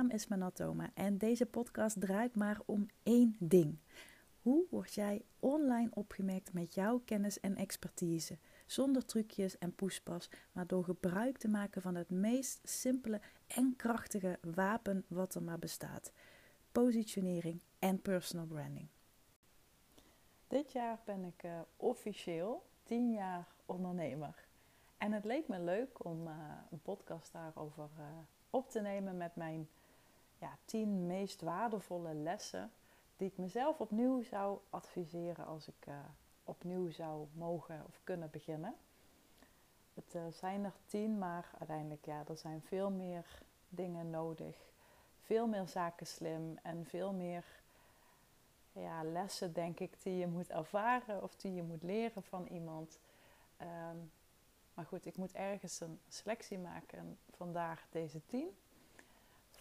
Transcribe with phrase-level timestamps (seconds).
[0.00, 3.78] naam is Manatoma en deze podcast draait maar om één ding.
[4.42, 8.38] Hoe word jij online opgemerkt met jouw kennis en expertise?
[8.66, 14.38] Zonder trucjes en poespas, maar door gebruik te maken van het meest simpele en krachtige
[14.54, 16.12] wapen wat er maar bestaat:
[16.72, 18.88] positionering en personal branding.
[20.46, 24.48] Dit jaar ben ik uh, officieel 10 jaar ondernemer.
[24.98, 26.34] En het leek me leuk om uh,
[26.70, 28.04] een podcast daarover uh,
[28.50, 29.68] op te nemen met mijn
[30.40, 32.72] ja, 10 meest waardevolle lessen
[33.16, 35.94] die ik mezelf opnieuw zou adviseren als ik uh,
[36.44, 38.74] opnieuw zou mogen of kunnen beginnen.
[39.94, 44.56] Het uh, zijn er tien, maar uiteindelijk ja, er zijn veel meer dingen nodig.
[45.20, 47.44] Veel meer zaken slim en veel meer
[48.72, 52.98] ja, lessen, denk ik, die je moet ervaren of die je moet leren van iemand.
[53.60, 54.10] Um,
[54.74, 58.56] maar goed, ik moet ergens een selectie maken en vandaag deze tien.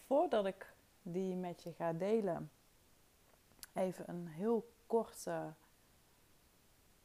[0.10, 2.52] Voordat ik die met je ga delen,
[3.74, 5.54] even een heel korte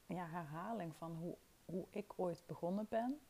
[0.07, 3.21] ja, herhaling van hoe, hoe ik ooit begonnen ben.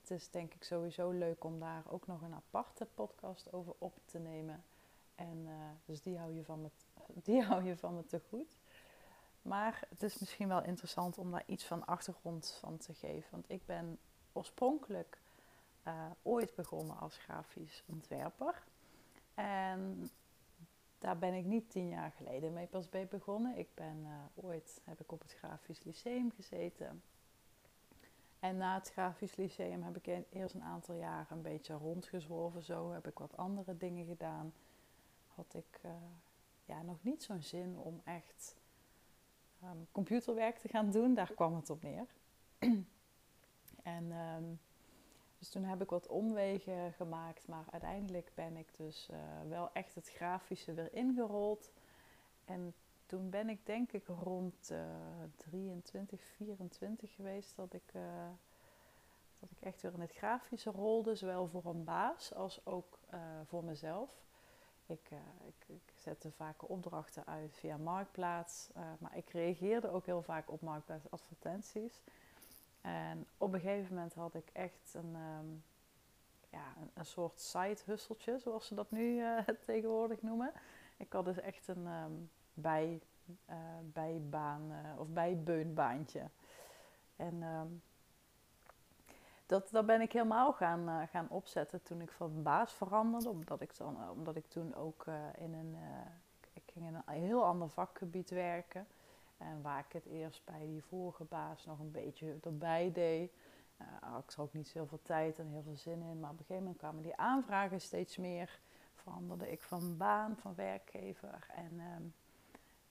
[0.00, 3.98] Het is denk ik sowieso leuk om daar ook nog een aparte podcast over op
[4.04, 4.64] te nemen.
[5.14, 5.52] En uh,
[5.84, 6.70] dus die hou, je van me,
[7.28, 8.56] die hou je van me te goed.
[9.42, 13.30] Maar het is misschien wel interessant om daar iets van achtergrond van te geven.
[13.30, 13.98] Want ik ben
[14.32, 15.18] oorspronkelijk
[15.86, 18.62] uh, ooit begonnen als grafisch ontwerper.
[19.34, 20.10] En
[20.98, 23.58] daar ben ik niet tien jaar geleden mee pas bij begonnen.
[23.58, 27.02] Ik ben uh, ooit heb ik op het Grafisch Lyceum gezeten.
[28.38, 32.62] En na het Grafisch Lyceum heb ik eerst een aantal jaren een beetje rondgezworven.
[32.62, 34.52] Zo heb ik wat andere dingen gedaan.
[35.34, 35.90] Had ik uh,
[36.64, 38.56] ja, nog niet zo'n zin om echt
[39.62, 41.14] um, computerwerk te gaan doen.
[41.14, 42.06] Daar kwam het op neer.
[43.82, 44.60] en um,
[45.44, 49.16] dus toen heb ik wat omwegen gemaakt, maar uiteindelijk ben ik dus uh,
[49.48, 51.70] wel echt het grafische weer ingerold.
[52.44, 52.74] En
[53.06, 54.78] toen ben ik denk ik rond uh,
[55.36, 58.02] 23, 24 geweest dat ik, uh,
[59.40, 62.98] dat ik echt weer in het grafische rolde, zowel voor een baas als ook
[63.44, 64.10] voor mezelf.
[64.86, 65.10] Ik,
[65.46, 70.60] ik, ik, zette vaak opdrachten uit via Marktplaats, maar ik reageerde ook heel vaak op
[70.60, 72.02] Marktplaats advertenties.
[72.84, 75.64] En op een gegeven moment had ik echt een, um,
[76.50, 80.52] ja, een, een, soort side-husseltje, zoals ze dat nu uh, tegenwoordig noemen.
[80.96, 83.00] Ik had dus echt een um, bij,
[83.50, 86.30] uh, bijbaan uh, of bijbeunbaantje.
[87.16, 87.42] En
[89.46, 93.28] dat, dat ben ik helemaal gaan, gaan opzetten toen ik van baas veranderde.
[93.28, 95.06] Omdat ik, dan, omdat ik toen ook
[95.38, 95.76] in een,
[96.52, 98.86] ik ging in een heel ander vakgebied werken.
[99.44, 103.32] En waar ik het eerst bij die vorige baas nog een beetje erbij deed.
[103.80, 106.20] Uh, had ik er ook niet zoveel tijd en heel veel zin in.
[106.20, 108.60] Maar op een gegeven moment kwamen die aanvragen steeds meer.
[108.94, 111.46] Veranderde ik van baan, van werkgever.
[111.54, 112.14] En um,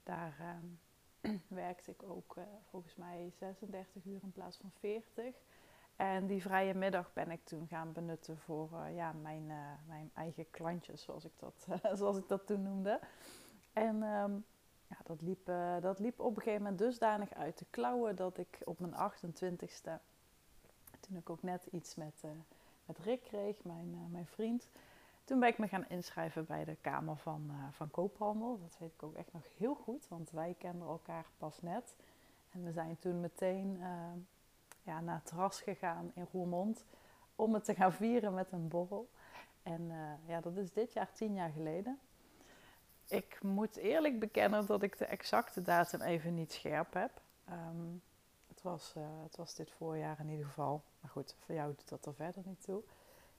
[0.02, 0.80] daar um,
[1.48, 5.34] werkte ik ook uh, volgens mij 36 uur in plaats van 40.
[5.96, 9.46] En die vrije middag ben ik toen gaan benutten voor uh, ja, mijn,
[9.86, 11.66] mijn eigen klantjes, zoals ik dat,
[11.98, 13.00] zoals ik dat toen noemde.
[13.72, 14.44] En um,
[14.88, 18.38] ja, dat, liep, uh, dat liep op een gegeven moment dusdanig uit de klauwen dat
[18.38, 19.90] ik op mijn 28ste,
[21.00, 22.30] toen ik ook net iets met, uh,
[22.86, 24.68] met Rick kreeg, mijn, uh, mijn vriend,
[25.24, 28.58] toen ben ik me gaan inschrijven bij de Kamer van, van Koophandel.
[28.60, 31.96] Dat weet ik ook echt nog heel goed, want wij kenden elkaar pas net.
[32.50, 33.78] En we zijn toen meteen
[34.82, 36.84] ja, naar het terras gegaan in Roermond
[37.36, 39.08] om het te gaan vieren met een borrel.
[39.62, 39.90] En
[40.26, 41.98] ja, dat is dit jaar tien jaar geleden
[43.08, 47.20] ik moet eerlijk bekennen dat ik de exacte datum even niet scherp heb.
[47.50, 48.02] Um,
[48.48, 50.82] het, was, uh, het was dit voorjaar in ieder geval.
[51.00, 52.82] Maar goed, voor jou doet dat er verder niet toe.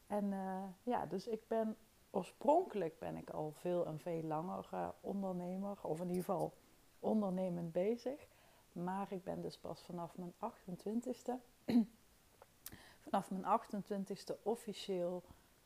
[0.07, 1.77] En uh, ja, dus ik ben
[2.09, 5.77] oorspronkelijk ben ik al veel en veel langer uh, ondernemer.
[5.81, 6.53] Of in ieder geval
[6.99, 8.27] ondernemend bezig.
[8.71, 11.33] Maar ik ben dus pas vanaf mijn 28ste.
[13.05, 15.23] vanaf mijn 28ste officieel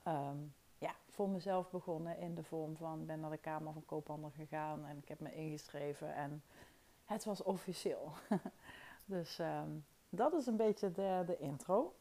[0.07, 4.31] um, ja, voor mezelf begonnen in de vorm van ben naar de Kamer van Koophandel
[4.35, 6.43] gegaan en ik heb me ingeschreven en
[7.05, 8.11] het was officieel.
[9.05, 11.93] dus um, dat is een beetje de, de intro.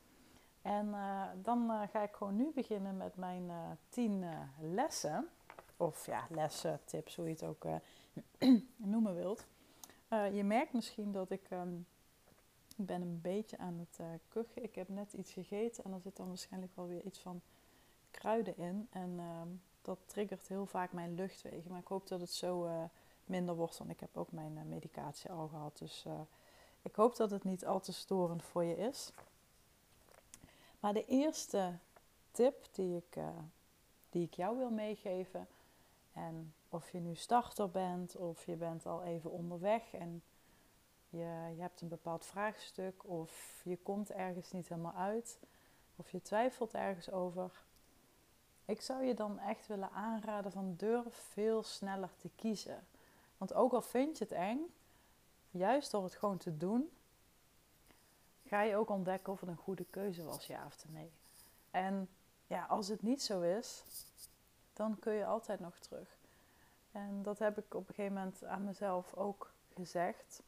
[0.63, 4.25] En uh, dan uh, ga ik gewoon nu beginnen met mijn uh, tien
[4.61, 5.29] lessen.
[5.77, 7.65] Of ja, lessen, tips, hoe je het ook
[8.77, 9.47] noemen wilt.
[10.33, 11.87] je merkt misschien dat ik, um,
[12.77, 14.63] ik ben een beetje aan het kuchen.
[14.63, 17.41] Ik heb net iets gegeten en er zit dan waarschijnlijk wel weer iets van
[18.19, 18.89] kruiden in.
[18.91, 19.43] En uh,
[19.83, 21.71] dat triggert heel vaak mijn luchtwegen.
[21.71, 22.83] Maar ik hoop dat het zo uh,
[23.25, 25.79] minder wordt, want ik heb ook mijn uh, medicatie al gehad.
[25.79, 26.21] Dus eh,
[26.83, 29.13] ik hoop dat het niet al te storend voor je is.
[30.81, 31.79] Maar de eerste
[32.31, 33.23] tip die ik
[34.11, 35.47] die ik jou wil meegeven.
[36.13, 40.23] En of je nu starter bent of je bent al even onderweg en
[41.09, 45.39] je, je hebt een bepaald vraagstuk of je komt ergens niet helemaal uit
[45.97, 47.67] of je twijfelt ergens over.
[48.69, 52.87] Ik zou je dan echt willen aanraden van durf veel sneller te kiezen.
[53.37, 54.59] Want ook al vind je het eng,
[55.51, 56.91] juist door het gewoon te doen,
[58.47, 61.13] ga je ook ontdekken of het een goede keuze was, ja of nee.
[61.71, 62.09] En
[62.47, 63.85] ja, als het niet zo is,
[64.73, 66.17] dan kun je altijd nog terug.
[66.93, 70.43] En dat heb ik op een gegeven moment aan mezelf ook gezegd.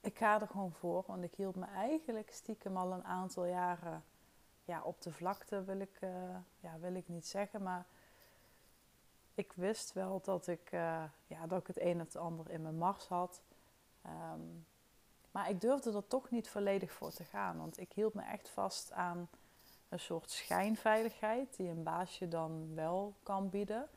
[0.00, 4.04] Ik ga er gewoon voor, want ik hield me eigenlijk stiekem al een aantal jaren
[4.66, 6.10] ja, op de vlakte, wil ik, uh,
[6.60, 7.62] ja, wil ik niet zeggen.
[7.62, 7.86] Maar
[9.34, 12.62] ik wist wel dat ik, uh, ja, dat ik het een of het ander in
[12.62, 13.42] mijn mars had.
[14.06, 14.66] Um,
[15.30, 17.58] maar ik durfde er toch niet volledig voor te gaan.
[17.58, 19.28] Want ik hield me echt vast aan
[19.88, 23.88] een soort schijnveiligheid die een baasje dan wel kan bieden.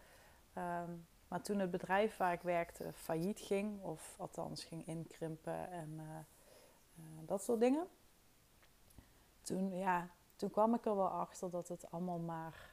[0.57, 5.89] Um, maar toen het bedrijf waar ik werkte failliet ging, of althans ging inkrimpen en
[5.99, 6.17] uh,
[7.25, 7.87] dat soort dingen.
[9.41, 12.71] Toen, ja, toen kwam ik er wel achter dat het allemaal maar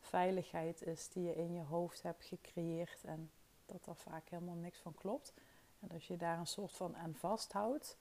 [0.00, 3.30] veiligheid is die je in je hoofd hebt gecreëerd en
[3.66, 5.32] dat er vaak helemaal niks van klopt.
[5.80, 7.96] En als je daar een soort van aan vasthoudt,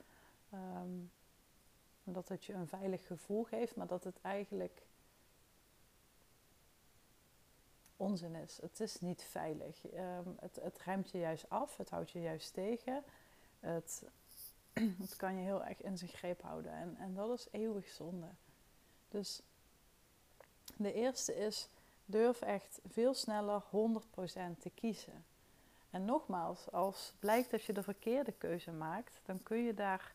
[0.54, 1.12] um,
[2.04, 4.82] dat het je een veilig gevoel geeft, maar dat het eigenlijk
[7.98, 8.58] onzin is.
[8.62, 9.84] Het is niet veilig.
[9.94, 13.04] Um, het, het remt je juist af, het houdt je juist tegen.
[13.60, 14.04] Het,
[15.04, 16.72] het kan je heel erg in zijn greep houden.
[16.72, 18.28] En, en dat is eeuwig zonde.
[19.12, 19.42] Dus
[20.78, 21.70] de eerste is,
[22.06, 23.70] durf echt veel sneller 100%
[24.60, 25.26] te kiezen.
[25.90, 30.14] En nogmaals, als blijkt dat je de verkeerde keuze maakt, dan kun je daar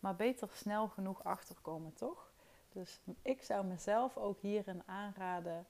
[0.00, 2.30] maar beter snel genoeg achter komen, toch?
[2.72, 5.66] Dus ik zou mezelf ook hierin aanraden: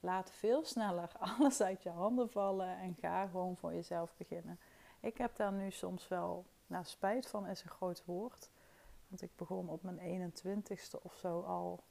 [0.00, 4.58] laat veel sneller alles uit je handen vallen en ga gewoon voor jezelf beginnen.
[5.00, 8.48] Ik heb daar nu soms wel, nou, spijt van is een groot woord.
[9.22, 11.82] Ik begon op mijn 21ste of zo al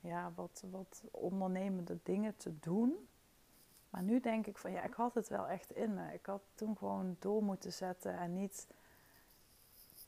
[0.00, 3.08] ja, wat, wat ondernemende dingen te doen.
[3.90, 6.12] Maar nu denk ik van ja, ik had het wel echt in me.
[6.12, 8.66] Ik had toen gewoon door moeten zetten en niet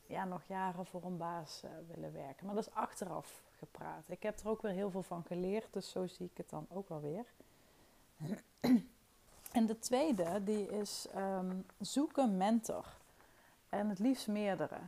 [0.06, 2.46] ja, nog jaren voor een baas uh, willen werken.
[2.46, 4.04] Maar dat is achteraf gepraat.
[4.08, 6.66] Ik heb er ook weer heel veel van geleerd, dus zo zie ik het dan
[6.68, 7.24] ook wel weer.
[9.58, 12.86] en de tweede, die is um, mentor.
[13.68, 14.78] En het liefst meerdere.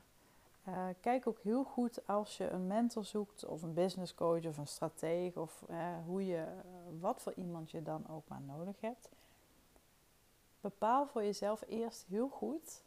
[0.69, 4.59] Uh, kijk ook heel goed als je een mentor zoekt, of een business coach of
[4.59, 6.47] een stratege, of uh, hoe je,
[7.01, 9.09] wat voor iemand je dan ook maar nodig hebt.
[10.61, 12.83] Bepaal voor jezelf eerst heel goed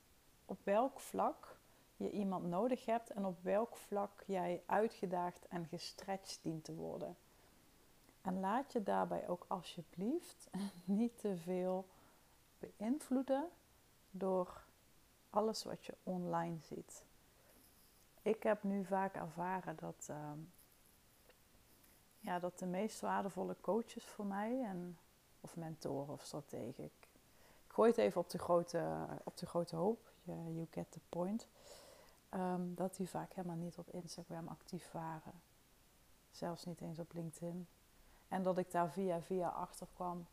[0.46, 1.58] op welk vlak
[1.96, 7.18] je iemand nodig hebt en op welk vlak jij uitgedaagd en gestretched dient te worden.
[8.22, 10.50] En laat je daarbij ook alsjeblieft
[10.84, 11.88] niet te veel
[12.60, 13.50] beïnvloeden
[14.12, 14.64] door
[15.30, 17.06] alles wat je online ziet
[18.28, 20.32] ik heb nu vaak ervaren dat, uh,
[22.20, 24.98] ja, dat de meest waardevolle coaches voor mij, en,
[25.42, 27.08] of mentoren of strategen, ik,
[27.66, 31.48] ik gooi het even op de grote, op de grote hoop, you get the point,
[32.32, 35.42] um, dat die vaak helemaal niet op Instagram actief waren.
[36.32, 37.68] Zelfs niet eens op LinkedIn.
[38.28, 40.28] En dat ik daar via via achter kwam.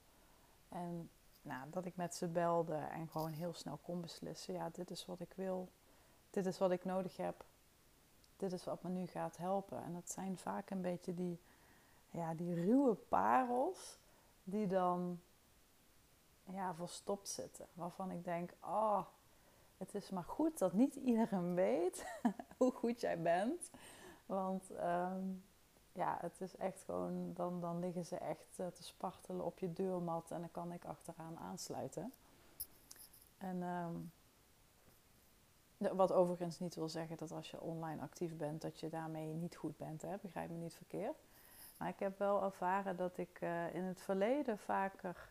[0.68, 1.10] En
[1.42, 5.06] nou, dat ik met ze belde en gewoon heel snel kon beslissen: ja, dit is
[5.06, 5.68] wat ik wil,
[6.30, 7.44] dit is wat ik nodig heb
[8.50, 9.84] dit is wat me nu gaat helpen.
[9.84, 11.40] En dat zijn vaak een beetje die,
[12.10, 13.98] ja, die ruwe parels
[14.42, 15.20] die dan
[16.44, 17.66] ja, verstopt zitten.
[17.72, 19.04] Waarvan ik denk, oh,
[19.76, 22.04] het is maar goed dat niet iedereen weet
[22.58, 23.70] hoe goed jij bent.
[24.26, 25.44] Want um,
[25.92, 29.72] ja, het is echt gewoon, dan, dan liggen ze echt uh, te spartelen op je
[29.72, 32.12] deurmat en dan kan ik achteraan aansluiten.
[33.38, 34.12] En um,
[35.76, 39.56] wat overigens niet wil zeggen dat als je online actief bent, dat je daarmee niet
[39.56, 40.02] goed bent.
[40.02, 40.16] Hè?
[40.20, 41.16] Begrijp me niet verkeerd.
[41.76, 45.30] Maar ik heb wel ervaren dat ik uh, in het verleden vaker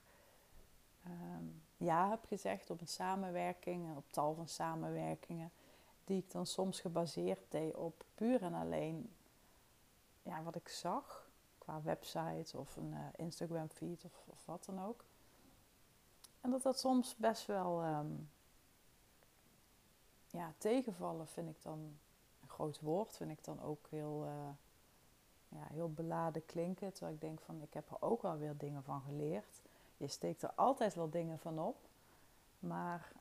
[1.08, 1.12] uh,
[1.78, 5.52] ja heb gezegd op een samenwerking, op tal van samenwerkingen,
[6.06, 9.10] die ik dan soms gebaseerd deed op puur en alleen
[10.24, 15.04] ja, wat ik zag qua website of een uh, Instagram feed of, wat dan ook.
[16.42, 18.30] En dat dat soms best wel um,
[20.34, 21.80] ja, tegenvallen vind ik dan
[22.42, 23.16] een groot woord.
[23.16, 24.50] Vind ik dan ook heel, uh,
[25.48, 26.94] ja, heel beladen klinken.
[26.94, 29.62] Terwijl ik denk van ik heb er ook wel weer dingen van geleerd.
[29.98, 31.78] Je steekt er altijd wel dingen van op.
[32.60, 33.12] Maar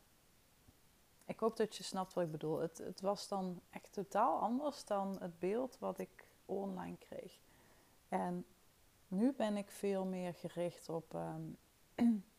[1.25, 2.59] ik hoop dat je snapt wat ik bedoel.
[2.59, 7.39] Het, het was dan echt totaal anders dan het beeld wat ik online kreeg.
[8.09, 8.47] En
[9.09, 11.43] nu ben ik veel meer gericht op ehm,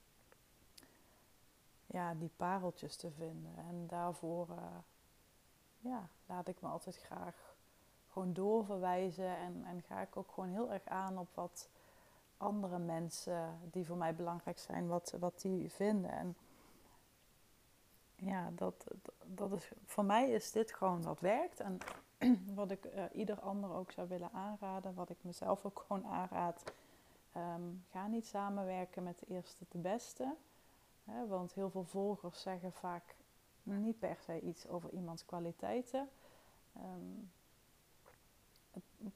[1.94, 3.58] ja, die pareltjes te vinden.
[3.58, 4.78] En daarvoor uh,
[5.80, 7.56] ja, laat ik me altijd graag
[8.10, 9.38] gewoon doorverwijzen.
[9.38, 11.70] En, en ga ik ook gewoon heel erg aan op wat
[12.38, 16.12] andere mensen die voor mij belangrijk zijn, wat, wat die vinden.
[16.12, 16.36] En
[18.16, 18.88] ja, dat,
[19.26, 21.60] dat is, voor mij is dit gewoon wat werkt.
[21.60, 21.78] En
[22.56, 26.64] wat ik uh, ieder ander ook zou willen aanraden, wat ik mezelf ook gewoon aanraad.
[27.32, 30.36] Ehm, ga niet samenwerken met de eerste de beste.
[31.28, 33.16] Want heel veel volgers zeggen vaak
[33.64, 36.10] niet per se iets over iemands kwaliteiten.
[36.78, 37.32] Um,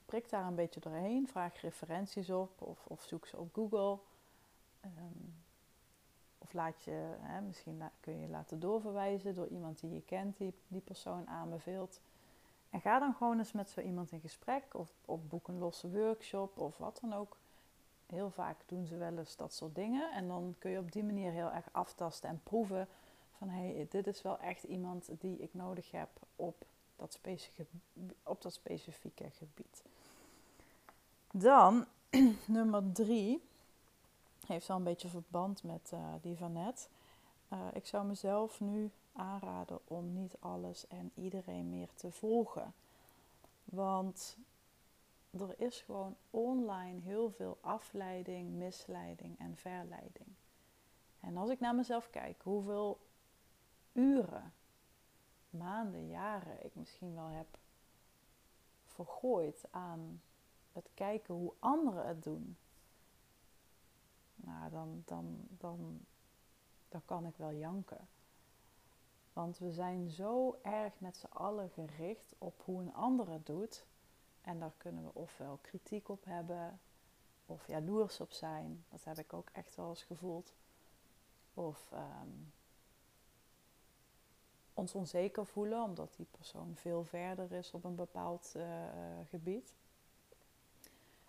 [0.06, 1.28] prik daar een beetje doorheen.
[1.28, 3.98] Vraag referenties op of, of zoek ze op Google.
[4.86, 5.36] Um,
[6.38, 7.16] of laat je,
[7.46, 12.02] misschien kun je je laten doorverwijzen door iemand die je kent, die die persoon aanbeveelt.
[12.70, 15.92] En ga dan gewoon eens met zo iemand in gesprek of, of boek een losse
[15.92, 17.38] workshop of wat dan ook.
[18.08, 20.12] Heel vaak doen ze wel eens dat soort dingen.
[20.12, 22.88] En dan kun je op die manier heel erg aftasten en proeven
[23.38, 27.72] van hé, hey, dit is wel echt iemand die ik nodig heb op dat, specifieke,
[28.24, 29.84] op dat specifieke gebied.
[31.32, 31.86] Dan
[32.46, 33.42] nummer drie
[34.46, 36.90] heeft wel een beetje verband met uh, die van net.
[37.54, 42.74] Uh, ik zou mezelf nu aanraden om niet alles en iedereen meer te volgen.
[43.64, 44.38] Want
[45.42, 50.36] er is gewoon online heel veel afleiding, misleiding en verleiding.
[51.20, 53.00] En als ik naar mezelf kijk, hoeveel
[53.92, 54.54] uren,
[55.50, 57.58] maanden, jaren ik misschien wel heb
[58.86, 60.22] vergooid aan
[60.74, 62.58] het kijken hoe anderen het doen
[64.48, 66.06] nou, dan, dan, dan,
[66.90, 68.08] dan kan ik wel janken.
[69.34, 73.86] Want we zijn zo erg met z'n allen gericht op hoe een ander het doet.
[74.48, 76.80] En daar kunnen we ofwel kritiek op hebben,
[77.46, 78.86] of jaloers op zijn.
[78.90, 80.54] Dat heb ik ook echt wel eens gevoeld.
[81.54, 82.30] Of ehm,
[84.74, 88.66] ons onzeker voelen, omdat die persoon veel verder is op een bepaald uh,
[89.30, 89.74] gebied.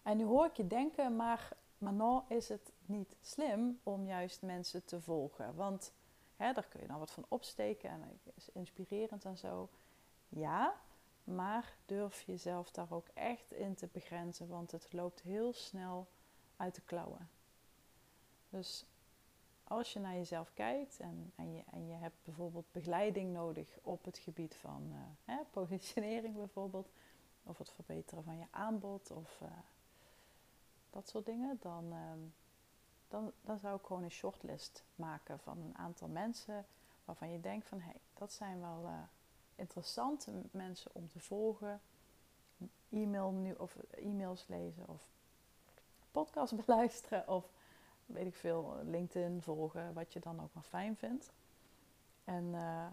[0.03, 4.85] En nu hoor ik je denken, maar nou is het niet slim om juist mensen
[4.85, 5.55] te volgen.
[5.55, 5.93] Want
[6.37, 9.69] hè, daar kun je dan wat van opsteken en is inspirerend en zo.
[10.29, 10.81] Ja,
[11.35, 16.07] maar durf jezelf daar ook echt in te begrenzen, want het loopt heel snel
[16.57, 17.29] uit de klauwen.
[18.49, 18.87] Dus
[19.65, 24.05] als je naar jezelf kijkt en, en, je, en je hebt bijvoorbeeld begeleiding nodig op
[24.05, 24.93] het gebied van
[25.25, 26.89] hè, positionering bijvoorbeeld,
[27.43, 29.49] of het verbeteren van je aanbod of uh,
[30.91, 32.19] dat soort dingen, dan, ehm,
[33.09, 36.67] dan, dan zou ik gewoon een shortlist maken van een aantal mensen
[37.05, 39.03] waarvan je denkt van hé, hey, dat zijn wel uh,
[39.59, 41.81] interessante mensen om te volgen.
[42.91, 45.09] E-mail nu, of e-mails lezen of
[46.11, 47.51] podcast beluisteren of
[48.07, 51.33] weet ik veel, LinkedIn volgen, wat je dan ook maar fijn vindt.
[52.25, 52.87] En uh,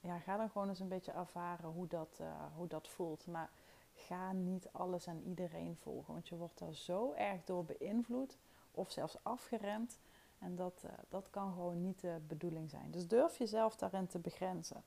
[0.00, 3.26] ja, ga dan gewoon eens een beetje ervaren hoe dat, uh, hoe dat voelt.
[3.26, 3.50] Maar
[3.94, 6.12] ga niet alles en iedereen volgen.
[6.12, 8.38] Want je wordt daar zo erg door beïnvloed
[8.70, 9.98] of zelfs afgeremd.
[10.38, 12.90] En dat, dat kan gewoon niet de bedoeling zijn.
[12.90, 14.82] Dus durf jezelf daarin te begrenzen.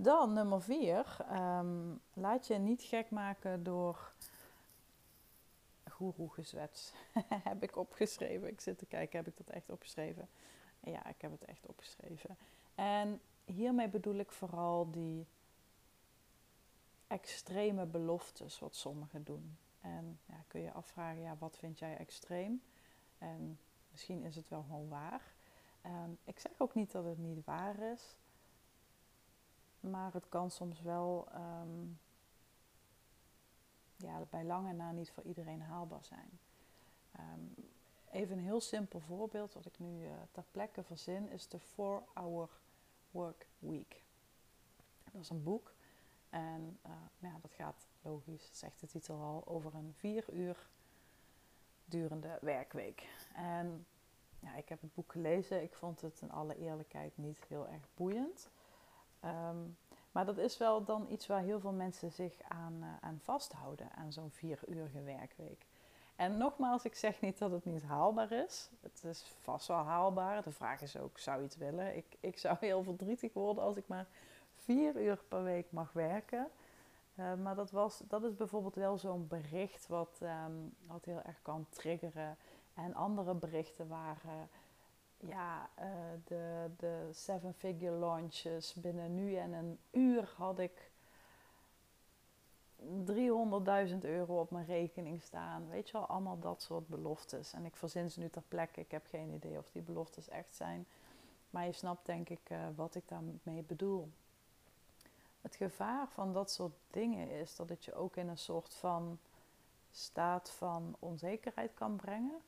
[0.00, 1.16] Dan nummer vier.
[1.32, 4.12] Um, laat je niet gek maken door
[5.90, 6.92] goeroegezwets.
[7.50, 8.48] heb ik opgeschreven.
[8.48, 10.28] Ik zit te kijken, heb ik dat echt opgeschreven?
[10.80, 12.36] Ja, ik heb het echt opgeschreven.
[12.74, 15.26] En hiermee bedoel ik vooral die
[17.06, 19.58] extreme beloftes wat sommigen doen.
[19.80, 22.62] En ja, kun je afvragen, ja, wat vind jij extreem?
[23.18, 23.58] En
[23.90, 25.22] misschien is het wel gewoon waar.
[25.86, 28.16] Um, ik zeg ook niet dat het niet waar is,
[29.80, 31.98] maar het kan soms wel um,
[33.96, 36.38] ja, bij lange na niet voor iedereen haalbaar zijn.
[37.20, 37.54] Um,
[38.10, 42.48] even een heel simpel voorbeeld wat ik nu uh, ter plekke verzin is de 4-Hour
[43.10, 44.02] Work Week.
[45.12, 45.74] Dat is een boek
[46.30, 50.68] en uh, ja, dat gaat logisch, zegt de titel al, over een vier uur
[51.84, 53.08] durende werkweek.
[53.34, 53.86] En
[54.40, 55.62] ja, ik heb het boek gelezen.
[55.62, 58.50] Ik vond het in alle eerlijkheid niet heel erg boeiend.
[59.24, 59.76] Um,
[60.12, 63.92] maar dat is wel dan iets waar heel veel mensen zich aan, uh, aan vasthouden,
[63.92, 65.66] aan zo'n vier uurige werkweek.
[66.16, 68.70] En nogmaals, ik zeg niet dat het niet haalbaar is.
[68.80, 70.42] Het is vast wel haalbaar.
[70.42, 71.96] De vraag is ook, zou je het willen?
[71.96, 74.06] Ik, ik zou heel verdrietig worden als ik maar
[74.54, 76.48] vier uur per week mag werken.
[77.14, 81.42] Uh, maar dat, was, dat is bijvoorbeeld wel zo'n bericht wat, um, wat heel erg
[81.42, 82.36] kan triggeren.
[82.74, 84.48] En andere berichten waren
[85.18, 85.84] ja, uh,
[86.24, 90.90] de, de seven figure launches binnen nu en een uur had ik
[92.82, 95.68] 300.000 euro op mijn rekening staan.
[95.68, 97.52] Weet je wel, allemaal dat soort beloftes.
[97.52, 98.80] En ik verzin ze nu ter plekke.
[98.80, 100.86] Ik heb geen idee of die beloftes echt zijn.
[101.50, 104.08] Maar je snapt denk ik uh, wat ik daarmee bedoel.
[105.40, 109.18] Het gevaar van dat soort dingen is dat het je ook in een soort van
[109.90, 112.40] staat van onzekerheid kan brengen.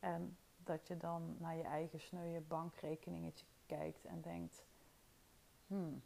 [0.00, 4.64] En dat je dan naar je eigen sneuwe bankrekeningetje kijkt en denkt:
[5.66, 6.02] hmm,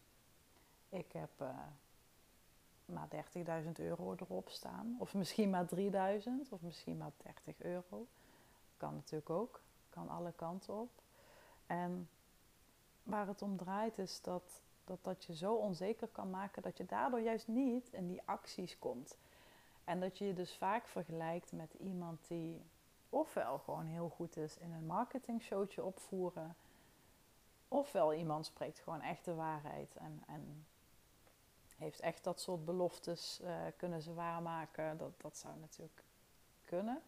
[0.88, 1.48] ik heb uh,
[2.84, 3.08] maar
[3.64, 4.96] 30.000 euro erop staan.
[4.98, 5.78] Of misschien maar 3.000
[6.50, 8.06] of misschien maar 30 euro.
[8.76, 10.90] Kan natuurlijk ook, kan alle kanten op.
[11.66, 12.08] En
[13.02, 16.86] waar het om draait is dat, dat dat je zo onzeker kan maken dat je
[16.86, 19.16] daardoor juist niet in die acties komt.
[19.84, 22.62] En dat je je dus vaak vergelijkt met iemand die
[23.10, 26.56] ofwel gewoon heel goed is in een marketingshowtje opvoeren,
[27.68, 30.66] ofwel iemand spreekt gewoon echt de waarheid en, en
[31.76, 34.96] heeft echt dat soort beloftes uh, kunnen ze waarmaken.
[34.96, 36.02] Dat, dat zou natuurlijk
[36.64, 37.02] kunnen.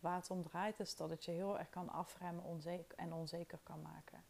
[0.00, 3.58] Waar het om draait is dat het je heel erg kan afremmen onzeker, en onzeker
[3.62, 4.24] kan maken.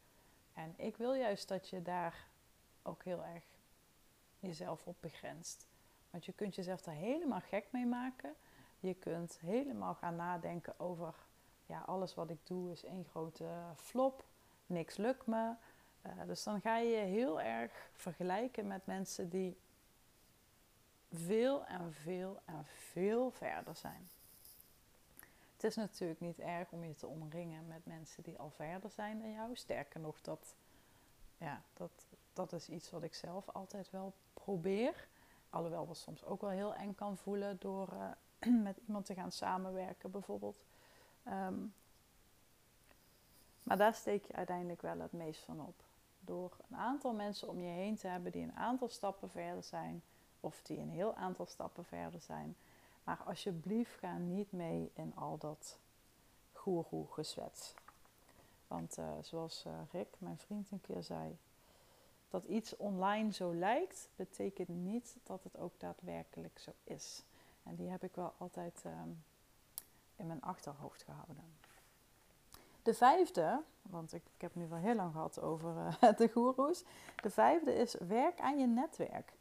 [0.53, 2.27] En ik wil juist dat je daar
[2.83, 3.45] ook heel erg
[4.39, 5.67] jezelf op begrenst.
[6.11, 8.35] Want je kunt jezelf daar helemaal gek mee maken.
[8.85, 11.15] Je kunt helemaal gaan nadenken over,
[11.67, 14.25] ja, alles wat ik doe is één grote flop.
[14.67, 15.55] Niks lukt me.
[16.07, 19.57] Uh, dus dan ga je je heel erg vergelijken met mensen die
[21.13, 24.09] veel en veel en veel verder zijn.
[25.55, 29.19] Het is natuurlijk niet erg om je te omringen met mensen die al verder zijn
[29.19, 29.57] dan jou.
[29.57, 30.55] Sterker nog, dat,
[31.39, 35.09] ja, dat, dat is iets wat ik zelf altijd wel probeer.
[35.51, 38.11] Alhoewel dat soms ook wel heel eng kan voelen door uh,
[38.63, 40.65] met iemand te gaan samenwerken, bijvoorbeeld.
[41.29, 41.75] Um,
[43.63, 45.75] maar daar steek je uiteindelijk wel het meest van op.
[46.21, 50.03] Door een aantal mensen om je heen te hebben die een aantal stappen verder zijn,
[50.41, 52.57] of die een heel aantal stappen verder zijn.
[53.05, 55.79] Maar alsjeblieft ga niet mee in al dat
[56.53, 57.75] goeroe-gezwets.
[58.67, 61.37] Want uh, zoals uh, Rick, mijn vriend, een keer zei,
[62.31, 67.23] dat iets online zo lijkt, betekent niet dat het ook daadwerkelijk zo is.
[67.65, 69.25] En die heb ik wel altijd um,
[70.17, 71.45] in mijn achterhoofd gehouden.
[72.83, 76.85] De vijfde, want ik, heb nu wel heel lang gehad over uh, de goeroes.
[77.23, 79.33] De vijfde is werk aan je netwerk.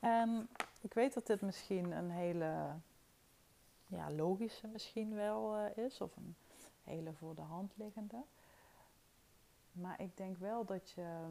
[0.00, 0.48] En
[0.80, 2.74] ik weet dat dit misschien een hele
[3.86, 6.36] ja, logische misschien wel uh, is, of een
[6.84, 8.22] hele voor de hand liggende.
[9.72, 11.26] Maar ik denk wel dat je,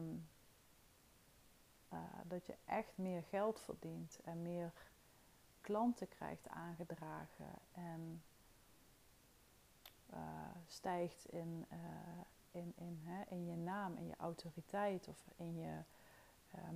[1.92, 4.72] uh, dat je echt meer geld verdient en meer
[5.68, 8.22] klanten krijgt aangedragen en
[10.10, 10.18] uh,
[10.66, 11.66] stijgt in,
[12.50, 15.82] in, in, hè, in je naam, in je autoriteit of in je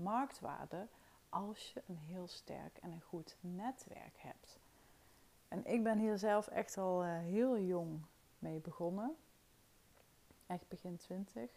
[0.03, 0.87] marktwaarde
[1.29, 4.59] als je een heel sterk en een goed netwerk hebt.
[5.49, 8.01] En ik ben hier zelf echt al heel jong
[8.39, 9.17] mee begonnen.
[10.47, 11.51] Echt begin 20.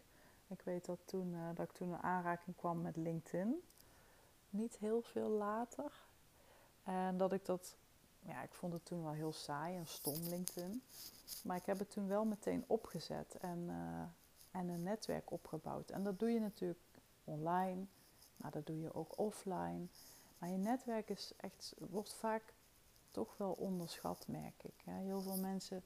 [0.48, 3.64] Ik weet dat, toen, dat ik toen in aanraking kwam met LinkedIn.
[4.50, 6.05] Niet heel veel later.
[6.86, 7.76] En dat ik dat,
[8.20, 10.82] ja, ik vond het toen wel heel saai en stom LinkedIn.
[11.44, 15.90] Maar ik heb het toen wel meteen opgezet en, uh, en een netwerk opgebouwd.
[15.90, 16.80] En dat doe je natuurlijk
[17.24, 17.86] online,
[18.38, 19.86] maar dat doe je ook offline.
[20.38, 22.54] Maar je netwerk is echt, wordt vaak
[23.12, 24.74] toch wel onderschat, merk ik.
[24.84, 25.84] Heel veel mensen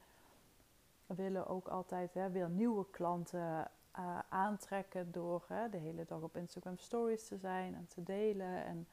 [1.05, 6.35] willen ook altijd hè, weer nieuwe klanten uh, aantrekken door hè, de hele dag op
[6.35, 8.65] Instagram stories te zijn en te delen.
[8.65, 8.87] En,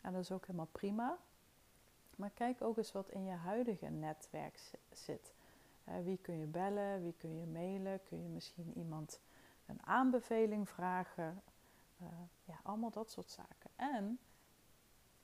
[0.00, 1.18] en dat is ook helemaal prima.
[2.16, 4.60] Maar kijk ook eens wat in je huidige netwerk
[4.92, 5.32] zit.
[6.04, 9.20] wie kun je bellen, wie kun je mailen, kun je misschien iemand
[9.66, 11.42] een aanbeveling vragen.
[12.02, 12.08] Uh,
[12.44, 13.70] ja, allemaal dat soort zaken.
[13.76, 14.18] En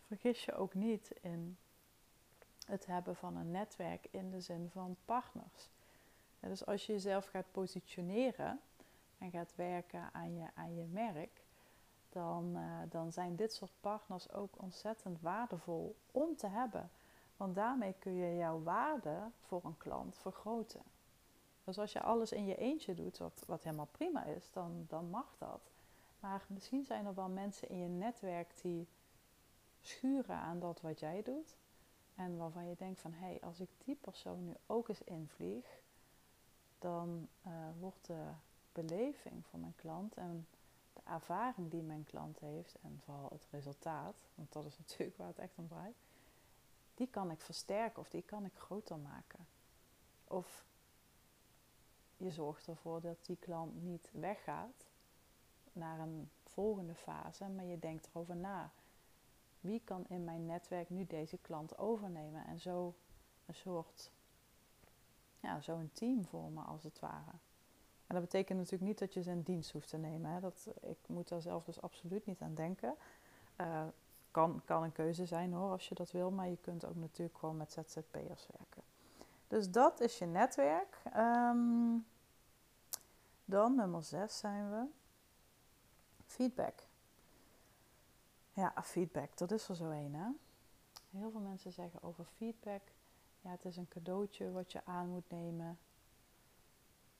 [0.00, 1.58] vergis je ook niet in
[2.66, 5.68] het hebben van een netwerk in de zin van partners.
[6.40, 8.60] dus als je jezelf gaat positioneren
[9.18, 11.41] en gaat werken aan je, aan je merk,
[12.12, 16.90] dan, uh, dan zijn dit soort partners ook ontzettend waardevol om te hebben.
[17.36, 20.82] Want daarmee kun je jouw waarde voor een klant vergroten.
[21.64, 25.10] Dus als je alles in je eentje doet, wat, wat helemaal prima is, dan, dan
[25.10, 25.70] mag dat.
[26.20, 28.88] Maar misschien zijn er wel mensen in je netwerk die
[29.80, 31.56] schuren aan dat wat jij doet.
[32.14, 35.80] En waarvan je denkt van hé, hey, als ik die persoon nu ook eens invlieg,
[36.78, 38.24] dan uh, wordt de
[38.72, 40.46] beleving van mijn klant en
[40.92, 45.26] de ervaring die mijn klant heeft en vooral het resultaat, want dat is natuurlijk waar
[45.26, 45.96] het echt om draait,
[46.94, 49.46] die kan ik versterken of die kan ik groter maken.
[50.24, 50.64] Of
[52.16, 54.86] je zorgt ervoor dat die klant niet weggaat
[55.72, 58.72] naar een volgende fase, maar je denkt erover na
[59.62, 62.46] Wie kan in mijn netwerk nu deze klant overnemen?
[62.46, 62.94] En zo
[63.46, 64.10] een soort,
[65.40, 67.32] ja, zo'n team vormen als het ware.
[68.12, 70.30] En dat betekent natuurlijk niet dat je ze in dienst hoeft te nemen.
[70.30, 70.40] Hè.
[70.40, 72.94] Dat, ik moet daar zelf dus absoluut niet aan denken.
[73.60, 73.82] Uh,
[74.30, 76.30] kan, kan een keuze zijn hoor, als je dat wil.
[76.30, 78.82] Maar je kunt ook natuurlijk gewoon met ZZP'ers werken.
[79.48, 81.02] Dus dat is je netwerk.
[81.16, 82.06] Um,
[83.44, 84.86] dan nummer 6 zijn we.
[86.26, 86.86] Feedback.
[88.52, 90.28] Ja, feedback, dat is er zo een hè.
[91.18, 92.82] Heel veel mensen zeggen over feedback.
[93.40, 95.78] Ja, het is een cadeautje wat je aan moet nemen.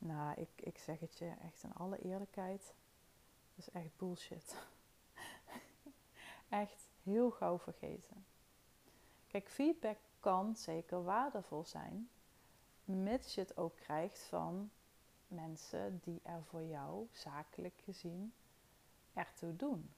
[0.05, 2.75] Nou, ik, ik zeg het je echt in alle eerlijkheid.
[3.55, 4.57] Dat is echt bullshit.
[6.49, 8.25] echt heel gauw vergeten.
[9.27, 12.11] Kijk, feedback kan zeker waardevol zijn,
[12.85, 14.71] mits je het ook krijgt van
[15.29, 18.33] mensen die er voor jou zakelijk gezien
[19.13, 19.91] ertoe doen.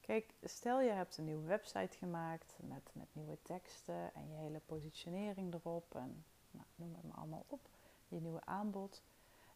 [0.00, 4.60] Kijk, stel je hebt een nieuwe website gemaakt met, met nieuwe teksten en je hele
[4.66, 7.68] positionering erop en nou, noem het maar allemaal op,
[8.10, 9.02] je nieuwe aanbod.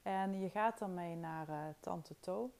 [0.03, 2.51] En je gaat daarmee naar uh, Tante To.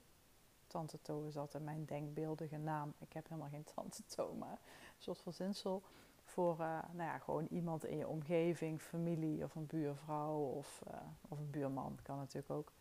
[0.67, 2.93] Tante To is altijd mijn denkbeeldige naam.
[2.97, 5.83] Ik heb helemaal geen Tante To, maar een soort verzinsel
[6.23, 10.93] voor uh, nou ja, gewoon iemand in je omgeving, familie of een buurvrouw of, uh,
[11.27, 12.71] of een buurman, kan natuurlijk ook.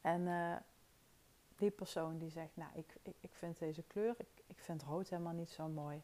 [0.00, 0.28] En
[1.56, 5.08] die persoon die zegt, nou ik, ik, ik vind deze kleur, ik, ik vind rood
[5.08, 6.02] helemaal niet zo mooi.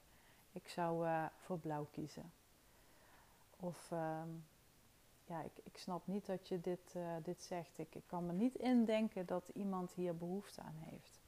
[0.53, 1.07] Ik zou
[1.38, 2.33] voor blauw kiezen.
[3.57, 4.44] Of um,
[5.24, 7.78] ja, ik, ik snap niet dat je dit, dit zegt.
[7.78, 11.20] Ik, ik kan me niet indenken dat iemand hier behoefte aan heeft.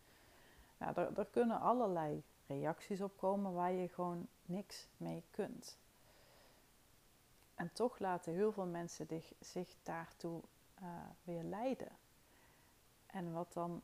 [0.78, 5.78] Nou, er, er kunnen allerlei reacties op komen waar je gewoon niks mee kunt.
[7.54, 10.40] En toch laten heel veel mensen zich, zich daartoe
[10.82, 10.88] uh,
[11.22, 11.92] weer leiden.
[13.06, 13.82] En wat dan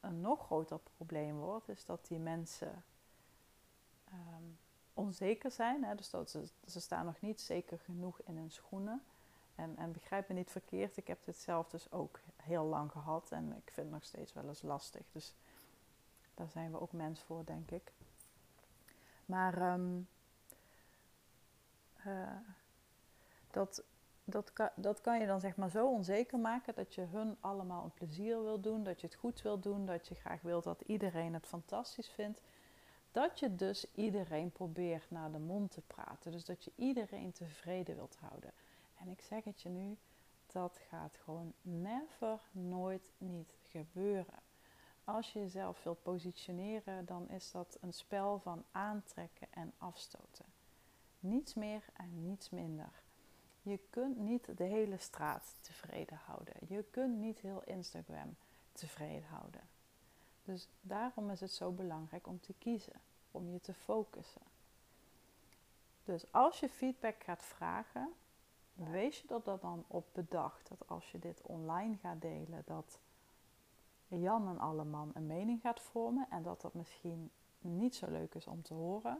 [0.00, 2.84] een nog groter probleem wordt, is dat die mensen
[4.12, 4.58] um,
[4.98, 5.84] onzeker zijn.
[5.84, 5.94] Hè?
[5.94, 9.02] Dus dat ze, ze staan nog niet zeker genoeg in hun schoenen.
[9.54, 13.32] En, en begrijp me niet verkeerd, ik heb dit zelf dus ook heel lang gehad
[13.32, 15.02] en ik vind het nog steeds wel eens lastig.
[15.12, 15.34] Dus
[16.34, 17.92] daar zijn we ook mens voor, denk ik.
[19.24, 20.08] Maar um,
[22.06, 22.36] uh,
[23.50, 23.82] dat,
[24.24, 27.84] dat, kan, dat kan je dan zeg maar zo onzeker maken dat je hun allemaal
[27.84, 30.80] een plezier wil doen, dat je het goed wil doen, dat je graag wilt dat
[30.86, 32.40] iedereen het fantastisch vindt.
[33.12, 36.32] Dat je dus iedereen probeert naar de mond te praten.
[36.32, 38.52] Dus dat je iedereen tevreden wilt houden.
[38.94, 39.96] En ik zeg het je nu,
[40.46, 44.46] dat gaat gewoon never, nooit niet gebeuren.
[45.04, 50.44] Als je jezelf wilt positioneren, dan is dat een spel van aantrekken en afstoten.
[51.20, 53.02] Niets meer en niets minder.
[53.62, 56.54] Je kunt niet de hele straat tevreden houden.
[56.66, 58.36] Je kunt niet heel Instagram
[58.72, 59.60] tevreden houden.
[60.48, 64.42] Dus daarom is het zo belangrijk om te kiezen, om je te focussen.
[66.04, 68.12] Dus als je feedback gaat vragen,
[68.72, 72.98] wees je er dan op bedacht dat als je dit online gaat delen, dat
[74.06, 77.30] Jan en alle man een mening gaat vormen en dat dat misschien
[77.60, 79.18] niet zo leuk is om te horen.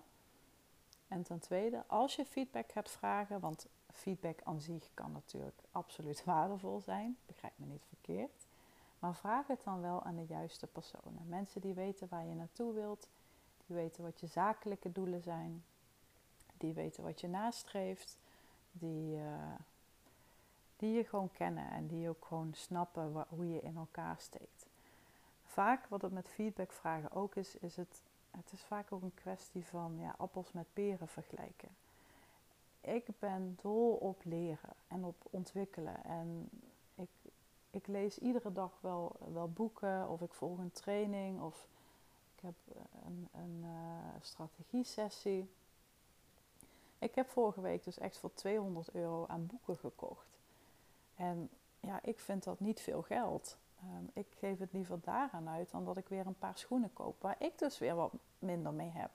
[1.09, 6.25] En ten tweede, als je feedback gaat vragen, want feedback aan zich kan natuurlijk absoluut
[6.25, 8.48] waardevol zijn, begrijp me niet verkeerd,
[8.99, 11.29] maar vraag het dan wel aan de juiste personen.
[11.29, 13.09] Mensen die weten waar je naartoe wilt,
[13.67, 15.65] die weten wat je zakelijke doelen zijn,
[16.57, 18.19] die weten wat je nastreeft,
[18.73, 19.55] die, uh,
[20.77, 24.67] die je gewoon kennen en die ook gewoon snappen hoe je in elkaar steekt
[25.59, 29.15] vaak wat het met feedback vragen ook is, is het, het is vaak ook een
[29.15, 31.69] kwestie van ja, appels met peren vergelijken.
[32.81, 36.05] Ik ben dol op leren en op ontwikkelen.
[36.05, 36.49] En
[37.79, 41.69] ik, lees iedere dag wel, wel boeken of ik volg een training of
[42.37, 42.55] ik heb
[43.05, 45.51] een, een uh, strategie-sessie.
[46.99, 50.39] Ik heb vorige week dus echt voor 200 euro aan boeken gekocht.
[51.15, 53.57] En ja, ik vind dat niet veel geld.
[53.81, 57.23] Ehm, ik geef het liever daaraan uit dan dat ik weer een paar schoenen koop
[57.23, 59.11] waar ik dus weer wat minder mee heb.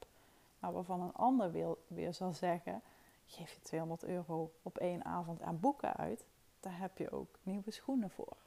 [0.59, 2.81] Maar waarvan een ander weer, weer zal zeggen:
[3.25, 6.25] geef je 200 euro op één avond aan boeken uit,
[6.59, 8.37] daar heb je ook nieuwe schoenen voor.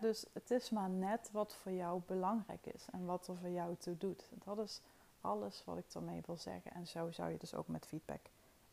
[0.00, 3.76] Dus het is maar net wat voor jou belangrijk is en wat er voor jou
[3.76, 4.28] toe doet.
[4.44, 4.80] Dat is
[5.20, 6.70] alles wat ik ermee wil zeggen.
[6.70, 8.20] En zo zou je dus ook met feedback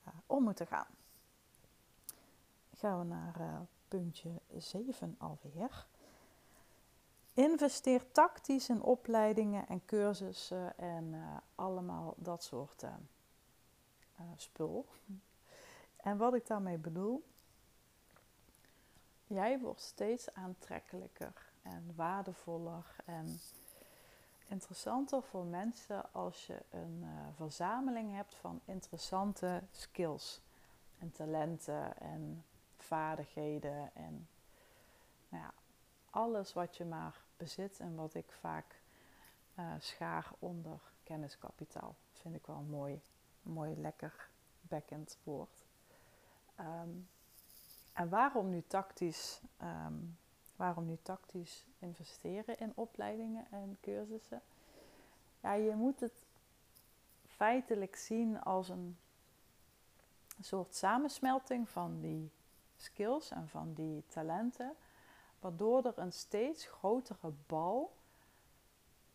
[0.08, 0.88] uh, om moeten gaan.
[2.76, 5.86] Gaan we naar uh, puntje 7 alweer.
[7.34, 12.86] Investeer tactisch in opleidingen en cursussen en uh, allemaal dat soort
[14.36, 14.86] spul.
[16.02, 17.24] En wat ik daarmee bedoel,
[19.34, 23.40] jij wordt steeds aantrekkelijker en waardevoller en
[24.48, 30.42] interessanter voor mensen als je een uh, verzameling hebt van interessante skills
[31.00, 32.46] en talenten en
[32.78, 34.28] vaardigheden en
[35.30, 35.54] nou ja,
[36.10, 38.82] alles wat je maar bezit en wat ik vaak
[39.60, 41.96] uh, schaar onder kenniskapitaal.
[42.12, 43.02] Vind ik wel een mooi,
[43.42, 44.30] mooi lekker
[44.62, 45.66] backend woord.
[46.60, 47.08] Um,
[47.94, 50.18] en waarom nu tactisch, um,
[50.56, 54.42] waarom nu tactisch investeren in opleidingen en cursussen?
[55.42, 56.24] Ja, je moet het
[57.26, 58.98] feitelijk zien als een
[60.42, 62.32] soort samensmelting van die
[62.78, 64.76] skills en van die talenten,
[65.40, 67.96] waardoor er een steeds grotere bal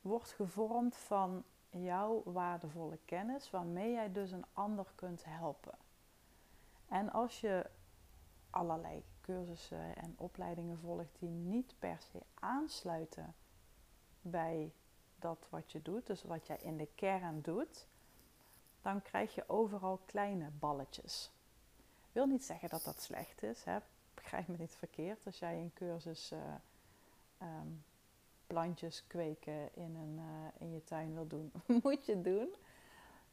[0.00, 5.74] wordt gevormd van jouw waardevolle kennis, waarmee jij dus een ander kunt helpen.
[6.88, 7.66] En als je
[8.56, 13.34] allerlei cursussen en opleidingen volgt die niet per se aansluiten
[14.20, 14.72] bij
[15.18, 17.86] dat wat je doet, dus wat jij in de kern doet,
[18.82, 21.30] dan krijg je overal kleine balletjes.
[22.12, 23.78] Wil niet zeggen dat dat slecht is, hè?
[24.14, 25.26] begrijp me niet verkeerd.
[25.26, 26.38] Als jij een cursus uh,
[27.42, 27.84] um,
[28.46, 32.54] plantjes kweken in, een, uh, in je tuin wil doen, moet je doen.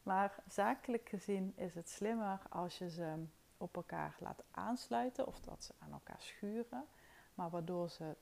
[0.04, 3.26] Maar zakelijk gezien is het slimmer als je ze
[3.58, 6.86] op elkaar laat aansluiten of dat ze aan elkaar schuren,
[7.34, 8.16] maar waardoor ze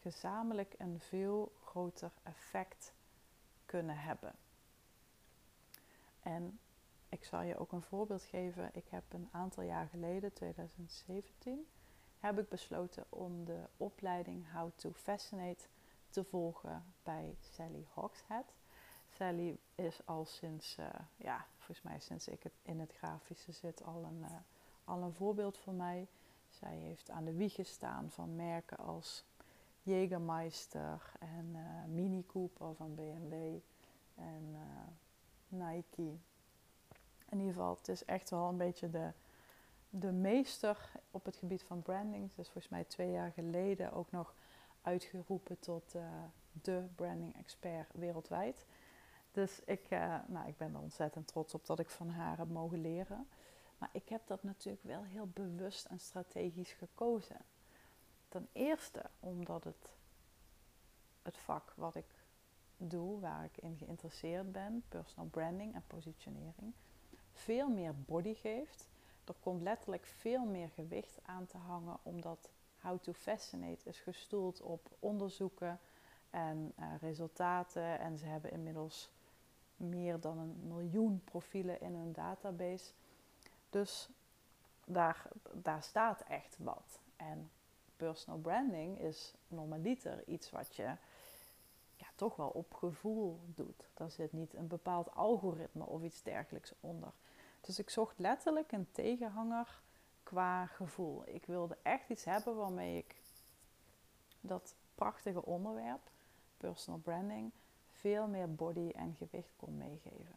[0.00, 2.92] gezamenlijk een veel groter effect
[3.66, 4.34] kunnen hebben.
[6.22, 6.58] En
[7.08, 8.70] ik zal je ook een voorbeeld geven.
[8.72, 11.66] Ik heb een aantal jaar geleden, 2017,
[12.18, 15.68] heb ik besloten om de opleiding How to Fascinate
[16.10, 18.54] te volgen bij Sally Hawkshead.
[19.18, 23.84] Sally is al sinds, uh, ja, volgens mij sinds ik het in het grafische zit,
[23.84, 24.36] al een, uh,
[24.84, 26.06] al een voorbeeld voor mij.
[26.48, 29.24] Zij heeft aan de wieg gestaan van merken als
[29.82, 33.58] Jägermeister en uh, Mini Cooper van BMW
[34.14, 34.56] en
[35.48, 36.16] Nike.
[37.28, 39.12] In ieder geval, het is echt wel een beetje de,
[39.90, 42.30] de meester op het gebied van branding.
[42.32, 44.34] Ze is volgens mij twee jaar geleden ook nog
[44.82, 45.94] uitgeroepen tot
[46.62, 48.66] de branding expert wereldwijd.
[49.38, 52.48] Dus ik, uh, nou, ik ben er ontzettend trots op dat ik van haar heb
[52.48, 53.28] mogen leren.
[53.78, 57.36] Maar ik heb dat natuurlijk wel heel bewust en strategisch gekozen.
[58.28, 59.90] Ten eerste omdat het,
[61.22, 62.04] het vak wat ik
[62.76, 66.72] doe, waar ik in geïnteresseerd ben, personal branding en positionering,
[67.32, 68.88] veel meer body geeft.
[69.24, 74.60] Er komt letterlijk veel meer gewicht aan te hangen, omdat How to Fascinate is gestoeld
[74.60, 75.80] op onderzoeken
[76.30, 77.98] en uh, resultaten.
[77.98, 79.16] En ze hebben inmiddels
[79.78, 82.92] meer dan een miljoen profielen in hun database.
[83.70, 84.08] Dus
[84.84, 87.00] daar, daar staat echt wat.
[87.16, 87.50] En
[87.96, 90.96] personal branding is normaliter iets wat je
[91.96, 93.88] ja, toch wel op gevoel doet.
[93.94, 97.12] Daar zit niet een bepaald algoritme of iets dergelijks onder.
[97.60, 99.80] Dus ik zocht letterlijk een tegenhanger
[100.22, 101.22] qua gevoel.
[101.26, 103.16] Ik wilde echt iets hebben waarmee ik
[104.40, 106.10] dat prachtige onderwerp,
[106.56, 107.52] personal branding,
[108.00, 110.36] veel meer body en gewicht kon meegeven.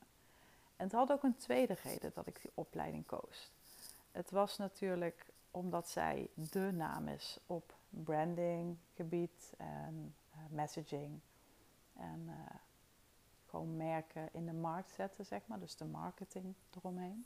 [0.75, 3.51] En het had ook een tweede reden dat ik die opleiding koos.
[4.11, 11.19] Het was natuurlijk omdat zij de naam is op branding gebied en uh, messaging.
[11.93, 12.33] En uh,
[13.45, 15.59] gewoon merken in de markt zetten, zeg maar.
[15.59, 17.25] Dus de marketing eromheen.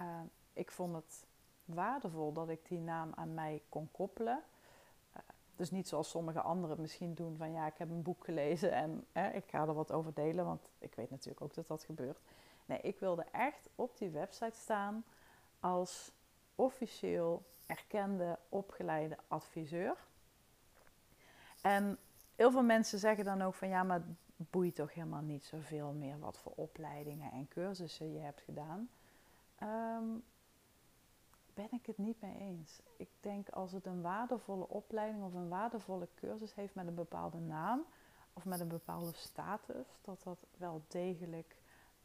[0.00, 0.20] Uh,
[0.52, 1.26] ik vond het
[1.64, 4.42] waardevol dat ik die naam aan mij kon koppelen.
[5.58, 9.06] Dus niet zoals sommige anderen misschien doen van ja, ik heb een boek gelezen en
[9.12, 12.20] hè, ik ga er wat over delen, want ik weet natuurlijk ook dat dat gebeurt.
[12.66, 15.04] Nee, ik wilde echt op die website staan
[15.60, 16.12] als
[16.54, 19.96] officieel erkende, opgeleide adviseur.
[21.62, 21.98] En
[22.36, 24.02] heel veel mensen zeggen dan ook van ja, maar
[24.36, 28.90] boeit toch helemaal niet zoveel meer wat voor opleidingen en cursussen je hebt gedaan.
[29.62, 30.24] Um,
[31.58, 32.80] ben ik het niet mee eens.
[32.96, 37.38] Ik denk als het een waardevolle opleiding of een waardevolle cursus heeft met een bepaalde
[37.38, 37.84] naam
[38.32, 41.56] of met een bepaalde status, dat dat wel degelijk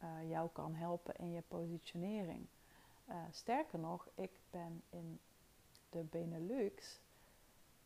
[0.02, 2.46] uh, jou kan helpen in je positionering.
[3.08, 5.20] Uh, sterker nog, ik ben in
[5.90, 7.00] de Benelux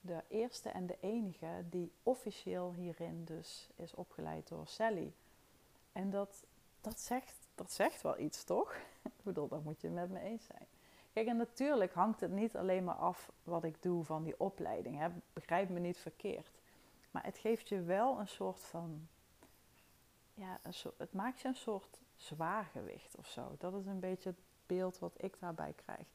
[0.00, 5.14] de eerste en de enige die officieel hierin dus is opgeleid door Sally.
[5.92, 6.46] En dat,
[6.80, 8.76] dat, zegt, dat zegt wel iets, toch?
[9.02, 10.66] ik bedoel, dat moet je met me eens zijn.
[11.12, 14.98] Kijk, en natuurlijk hangt het niet alleen maar af wat ik doe van die opleiding.
[14.98, 15.08] Hè.
[15.32, 16.50] Begrijp me niet verkeerd.
[17.10, 19.08] Maar het geeft je wel een soort van.
[20.34, 23.54] Ja, een het maakt je een soort zwaargewicht of zo.
[23.58, 26.06] Dat is een beetje het beeld wat ik daarbij krijg.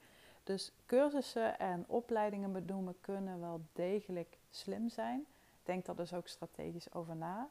[0.44, 5.26] Dus cursussen en opleidingen benoemen kunnen wel degelijk slim zijn.
[5.64, 7.50] Denk daar dus ook strategisch over na.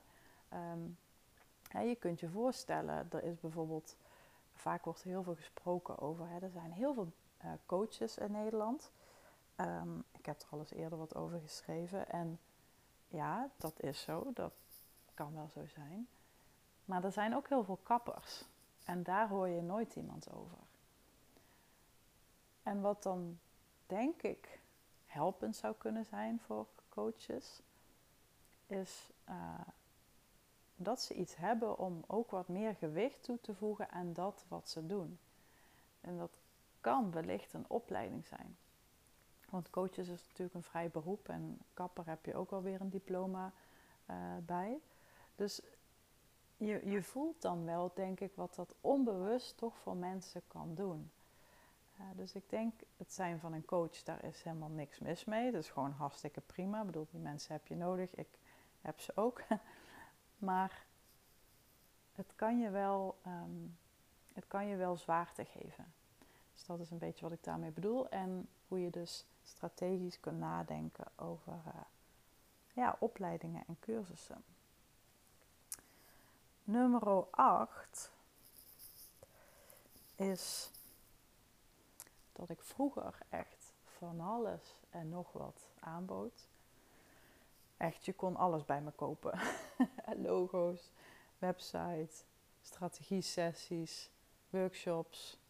[0.48, 0.80] Ehm,
[1.88, 3.96] je kunt je voorstellen, er is bijvoorbeeld,
[4.54, 7.12] vaak wordt er heel veel gesproken over, hè, er zijn heel veel
[7.44, 8.90] uh, coaches in Nederland.
[9.56, 12.40] Ehm, ik heb er al eens eerder wat over geschreven en
[13.08, 14.52] ja, dat is zo, dat
[15.14, 16.08] kan wel zo zijn.
[16.84, 18.44] Maar er zijn ook heel veel kappers
[18.84, 20.58] en daar hoor je nooit iemand over.
[22.62, 23.38] En wat dan
[23.86, 24.60] denk ik
[25.06, 27.60] helpend zou kunnen zijn voor coaches,
[28.66, 29.60] is uh,
[30.76, 34.68] dat ze iets hebben om ook wat meer gewicht toe te voegen aan dat wat
[34.68, 35.18] ze doen.
[36.00, 36.30] En dat
[36.82, 38.56] kan wellicht een opleiding zijn.
[39.50, 43.52] Want coaches is natuurlijk een vrij beroep en kapper heb je ook alweer een diploma
[44.10, 44.16] uh,
[44.46, 44.78] bij.
[45.34, 45.60] Dus
[46.56, 51.10] je, je voelt dan wel, denk ik, wat dat onbewust toch voor mensen kan doen.
[52.00, 55.50] Uh, dus ik denk, het zijn van een coach, daar is helemaal niks mis mee.
[55.52, 56.80] Dat is gewoon hartstikke prima.
[56.80, 58.14] Ik bedoel, die mensen heb je nodig.
[58.14, 58.28] Ik
[58.80, 59.42] heb ze ook.
[60.48, 60.84] maar
[62.12, 63.76] het kan je wel, um,
[64.32, 65.92] het kan je wel zwaarte geven.
[66.62, 68.08] Dus dat is een beetje wat ik daarmee bedoel.
[68.08, 71.74] En hoe je dus strategisch kunt nadenken over uh,
[72.72, 74.44] ja, opleidingen en cursussen.
[76.64, 78.10] Nummer 8
[80.14, 80.70] is
[82.32, 86.48] dat ik vroeger echt van alles en nog wat aanbood.
[87.76, 89.38] Echt, je kon alles bij me kopen.
[90.26, 90.90] Logo's,
[91.38, 92.24] website,
[92.60, 94.10] strategie-sessies,
[94.50, 95.40] workshops.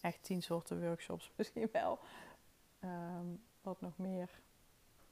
[0.00, 1.98] Echt tien soorten workshops misschien wel.
[2.80, 3.26] Ehm,
[3.60, 4.30] wat nog meer?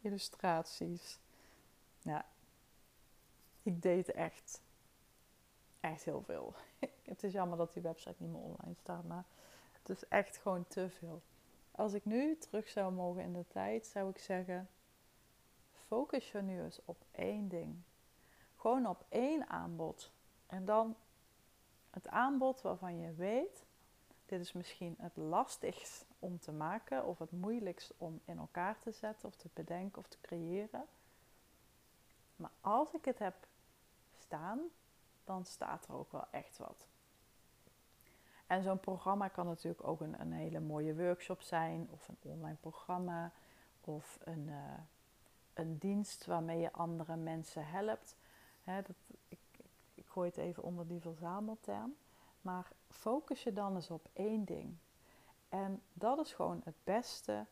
[0.00, 1.18] Illustraties.
[2.02, 2.26] Ja,
[3.62, 4.60] ik deed echt,
[5.80, 6.54] echt heel veel.
[7.02, 9.24] het is jammer dat die website niet meer online staat, maar
[9.72, 11.22] het is echt gewoon te veel.
[11.70, 14.68] Als ik nu terug zou mogen in de tijd, zou ik zeggen:
[15.86, 17.82] focus je nu eens op één ding.
[18.56, 20.10] Gewoon op één aanbod.
[20.46, 20.96] En dan
[21.90, 23.63] het aanbod waarvan je weet,
[24.34, 28.92] dit is misschien het lastigst om te maken of het moeilijkst om in elkaar te
[28.92, 30.84] zetten of te bedenken of te creëren.
[32.36, 33.34] Maar als ik het heb
[34.18, 34.60] staan,
[35.24, 36.86] dan staat er ook wel echt wat.
[38.46, 42.56] En zo'n programma kan natuurlijk ook een, een, hele mooie workshop zijn, of een online
[42.60, 43.32] programma,
[43.80, 44.78] of een, uh,
[45.54, 48.16] een dienst waarmee je andere mensen helpt.
[48.64, 48.96] dat, ik,
[49.28, 51.94] ik, ik gooi het even onder die verzamelterm.
[52.44, 54.76] Maar focus je dan eens op één ding.
[55.48, 57.46] En dat is gewoon het beste,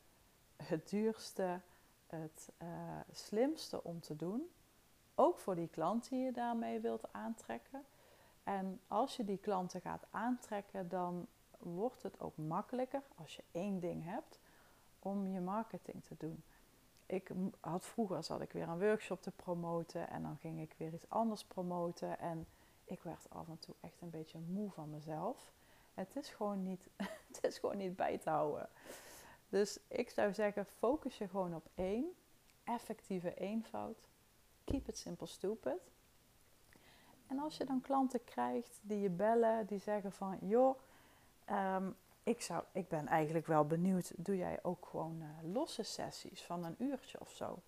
[0.56, 1.60] het duurste,
[2.06, 2.68] het uh,
[3.12, 4.50] slimste om te doen.
[5.14, 7.84] Ook voor die klant die je daarmee wilt aantrekken.
[8.42, 11.26] En als je die klanten gaat aantrekken, dan
[11.58, 14.38] wordt het ook makkelijker als je één ding hebt
[14.98, 16.42] om je marketing te doen.
[17.06, 20.94] Ik had vroeger zat ik weer een workshop te promoten en dan ging ik weer
[20.94, 22.46] iets anders promoten en
[22.84, 25.52] ik werd af en toe echt een beetje moe van mezelf.
[25.94, 26.88] Het is gewoon niet,
[27.32, 28.68] het is gewoon niet bij te houden.
[29.48, 32.12] Dus ik zou zeggen, focus je gewoon op één.
[32.64, 33.98] Effectieve eenvoud.
[34.64, 35.90] Keep it simple stupid.
[37.26, 40.38] En als je dan klanten krijgt die je bellen, die zeggen van...
[40.40, 40.78] joh,
[41.44, 41.90] ehm,
[42.22, 46.64] ik, zou, ik ben eigenlijk wel benieuwd, doe jij ook gewoon uh, losse sessies van
[46.64, 47.58] een uurtje of zo?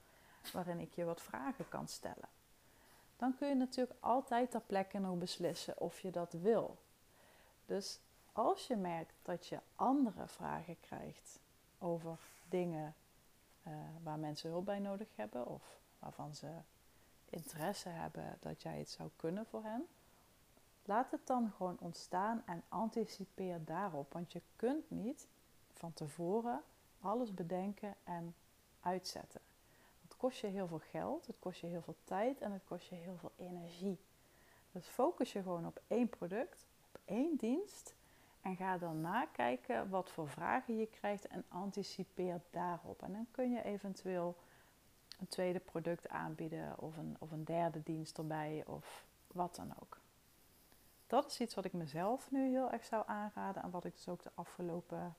[0.52, 2.28] Waarin ik je wat vragen kan stellen.
[3.16, 6.78] Dan kun je natuurlijk altijd ter plekke nog beslissen of je dat wil.
[7.66, 8.00] Dus
[8.32, 11.38] als je merkt dat je andere vragen krijgt
[11.78, 12.94] over dingen
[13.66, 13.72] uh,
[14.02, 16.48] waar mensen hulp bij nodig hebben of waarvan ze
[17.30, 19.86] interesse hebben dat jij het zou kunnen voor hen,
[20.84, 24.12] laat het dan gewoon ontstaan en anticipeer daarop.
[24.12, 25.26] Want je kunt niet
[25.72, 26.62] van tevoren
[27.00, 28.34] alles bedenken en
[28.80, 29.40] uitzetten.
[30.24, 32.94] Kost je heel veel geld, het kost je heel veel tijd en het kost je
[32.94, 33.98] heel veel energie.
[34.72, 37.94] Dus focus je gewoon op één product, op één dienst
[38.40, 43.02] en ga dan nakijken wat voor vragen je krijgt en anticipeer daarop.
[43.02, 44.36] En dan kun je eventueel
[45.20, 49.98] een tweede product aanbieden of een, of een derde dienst erbij of wat dan ook.
[51.06, 54.08] Dat is iets wat ik mezelf nu heel erg zou aanraden en wat ik dus
[54.08, 55.14] ook de afgelopen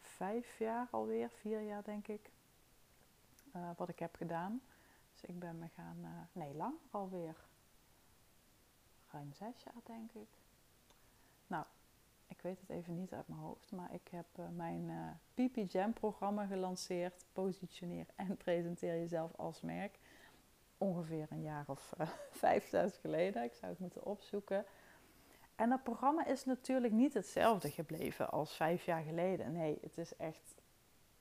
[0.00, 2.32] vijf jaar alweer, vier jaar denk ik,
[3.56, 4.60] uh, wat ik heb gedaan.
[5.12, 7.36] Dus ik ben me gaan, uh, nee lang alweer,
[9.10, 10.28] ruim zes jaar denk ik.
[11.46, 11.64] Nou,
[12.26, 15.92] ik weet het even niet uit mijn hoofd, maar ik heb uh, mijn PP Jam
[15.92, 17.24] programma gelanceerd.
[17.32, 19.98] Positioneer en presenteer jezelf als merk.
[20.78, 21.94] Ongeveer een jaar of
[22.30, 23.42] vijf, zes geleden.
[23.42, 24.64] Ik zou het moeten opzoeken.
[25.56, 29.52] En dat programma is natuurlijk niet hetzelfde gebleven als vijf jaar geleden.
[29.52, 30.54] Nee, het is echt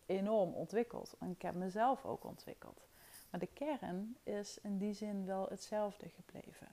[0.05, 1.15] enorm ontwikkeld.
[1.19, 2.87] En ik heb mezelf ook ontwikkeld.
[3.29, 6.67] Maar de kern is in die zin wel hetzelfde gebleven.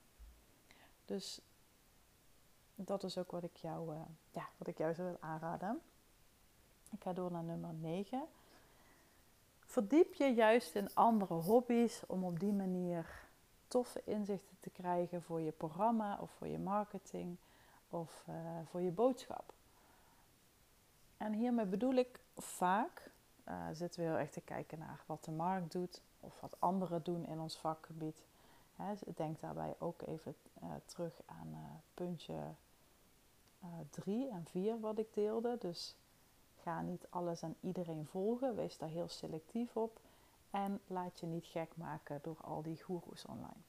[1.05, 1.41] Dus
[2.75, 4.01] dat is ook wat ik jou, uh,
[4.31, 5.81] ja, wat ik jou zou willen aanraden.
[6.91, 8.23] Ik ga door naar nummer 9.
[9.65, 13.29] Verdiep je juist in andere hobby's om op die manier
[13.69, 17.37] toffe inzichten te krijgen voor je programma of voor je marketing
[17.91, 18.35] of uh,
[18.71, 19.53] voor je boodschap.
[21.17, 23.11] En hiermee bedoel ik vaak,
[23.51, 27.03] uh, zitten we heel erg te kijken naar wat de markt doet of wat anderen
[27.03, 28.23] doen in ons vakgebied.
[28.77, 32.35] Hè, denk daarbij ook even uh, terug aan puntje
[33.91, 35.57] 3 en 4 wat ik deelde.
[35.59, 35.97] Dus
[36.63, 40.01] ga niet alles aan iedereen volgen, wees daar heel selectief op
[40.51, 43.63] en laat je niet gek maken door al die goeroes online.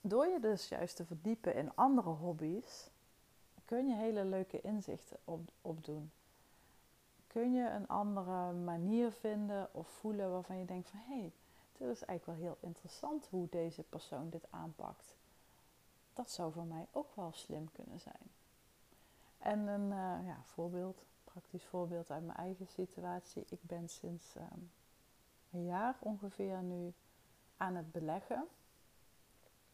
[0.00, 2.90] Door je dus juist te verdiepen in andere hobby's,
[3.64, 6.10] kun je hele leuke inzichten op, opdoen.
[7.36, 11.32] Kun je een andere manier vinden of voelen waarvan je denkt van hé, hey,
[11.72, 15.16] dit is eigenlijk wel heel interessant hoe deze persoon dit aanpakt.
[16.14, 18.30] Dat zou voor mij ook wel slim kunnen zijn.
[19.38, 23.44] En een uh, ja, voorbeeld, praktisch voorbeeld uit mijn eigen situatie.
[23.48, 24.70] Ik ben sinds um,
[25.50, 26.92] een jaar ongeveer nu
[27.56, 28.44] aan het beleggen.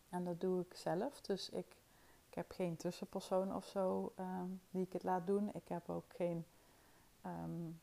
[0.09, 1.21] En dat doe ik zelf.
[1.21, 1.77] Dus ik,
[2.29, 5.51] ik heb geen tussenpersoon of zo um, die ik het laat doen.
[5.55, 6.45] Ik heb ook geen,
[7.27, 7.81] um,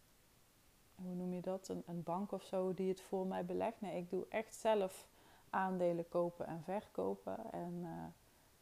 [0.95, 3.81] hoe noem je dat, een, bank of zo die het voor mij belegt.
[3.81, 5.07] Nee, ik doe echt zelf
[5.49, 7.51] aandelen kopen en verkopen.
[7.51, 8.05] En uh,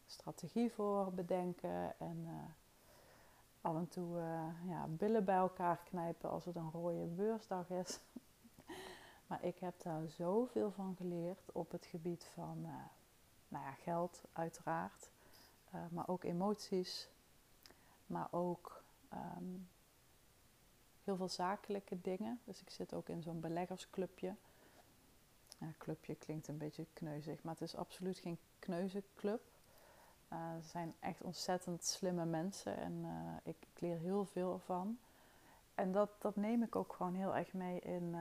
[0.06, 1.98] strategie voor bedenken.
[1.98, 2.32] En uh,
[3.60, 8.00] af en toe uh, ja, billen bij elkaar knijpen als het een rode beursdag is.
[9.26, 12.60] maar ik heb daar zoveel van geleerd op het gebied van
[13.48, 15.10] nou ja, geld uiteraard,
[15.90, 17.08] maar ook emoties,
[18.06, 19.68] maar ook um,
[21.08, 22.40] heel veel zakelijke dingen.
[22.44, 24.34] Dus ik zit ook in zo'n beleggersclubje.
[25.58, 29.40] Ja, clubje klinkt een beetje kneuzig, maar het is absoluut geen kneuzenclub.
[30.32, 34.98] Uh, er zijn echt ontzettend slimme mensen en uh, ik, leer heel veel ervan.
[35.74, 38.16] En dat, dat neem ik ook gewoon heel erg mee in,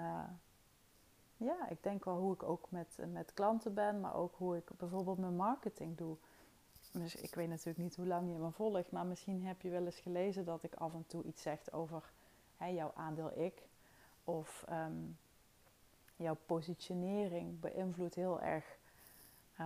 [1.38, 4.70] ja, ik denk wel hoe ik ook met, met klanten ben, maar ook hoe ik
[4.78, 6.18] bijvoorbeeld mijn marketing doe.
[6.92, 9.86] Dus ik weet natuurlijk niet hoe lang je me volgt, maar misschien heb je wel
[9.86, 12.12] eens gelezen dat ik af en toe iets zeg over
[12.58, 13.68] jouw aandeel ik.
[14.24, 15.18] Of um,
[16.16, 18.78] jouw positionering beïnvloedt heel erg,
[19.60, 19.66] uh,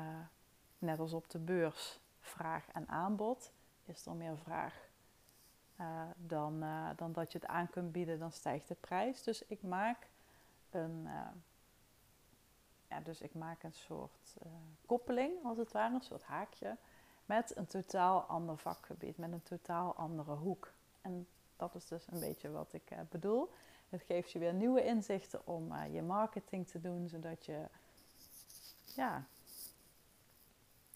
[0.78, 3.52] net als op de beurs, vraag en aanbod.
[3.86, 4.90] Is er meer vraag
[5.80, 9.24] uh, dan, uh, dan dat je het aan kunt bieden, dan stijgt de prijs.
[9.24, 10.08] Dus ik maak
[10.70, 11.08] een
[12.92, 14.36] ja, dus ik maak een soort
[14.86, 16.78] koppeling, als het ware, een soort haakje,
[17.26, 20.72] met een totaal ander vakgebied, met een totaal andere hoek.
[21.02, 21.28] En
[21.62, 23.52] dat is dus een beetje wat ik uh, bedoel.
[23.90, 27.66] Het geeft je weer nieuwe inzichten om uh, je marketing te doen, zodat je
[28.96, 29.26] ja,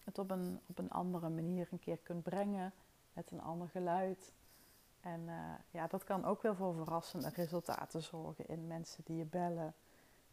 [0.04, 2.72] het op een, op een andere manier een keer kunt brengen,
[3.12, 4.32] met een ander geluid.
[5.00, 5.28] En
[5.70, 9.74] ja, dat kan ook wel voor verrassende resultaten zorgen in mensen die je bellen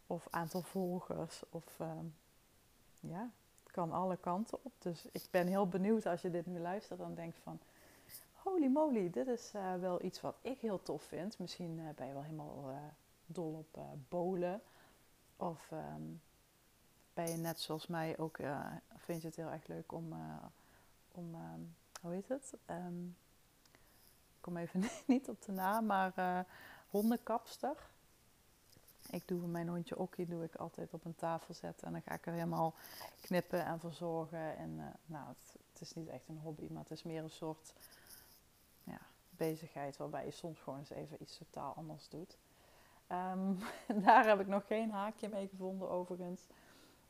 [0.06, 1.42] of aantal volgers.
[1.50, 2.06] Of ehm,
[3.00, 3.30] ja,
[3.62, 4.72] het kan alle kanten op.
[4.78, 7.60] Dus ik ben heel benieuwd als je dit nu luistert en denkt van...
[8.44, 11.38] Holy moly, dit is uh, wel iets wat ik heel tof vind.
[11.38, 12.76] Misschien uh, ben je wel helemaal uh,
[13.26, 14.62] dol op bolen.
[15.36, 16.20] Of um,
[17.14, 18.38] ben je net zoals mij ook...
[18.96, 20.12] vind je het heel erg leuk om...
[21.12, 22.52] om um, hoe heet het?
[24.34, 26.46] ik kom even niet op de naam, maar
[26.90, 27.76] hondenkapster
[29.10, 31.86] ik doe mijn hondje Okkie doe ik altijd op een tafel zetten.
[31.86, 32.74] En dan ga ik er helemaal
[33.20, 34.56] knippen en verzorgen.
[34.56, 34.76] En
[35.06, 35.28] nou,
[35.72, 37.72] het, is niet echt een hobby, maar het is meer een soort
[39.36, 42.38] bezigheid waarbij je soms gewoon eens even iets totaal anders doet.
[43.08, 43.58] Um,
[44.04, 46.46] daar heb ik nog geen haakje mee gevonden overigens.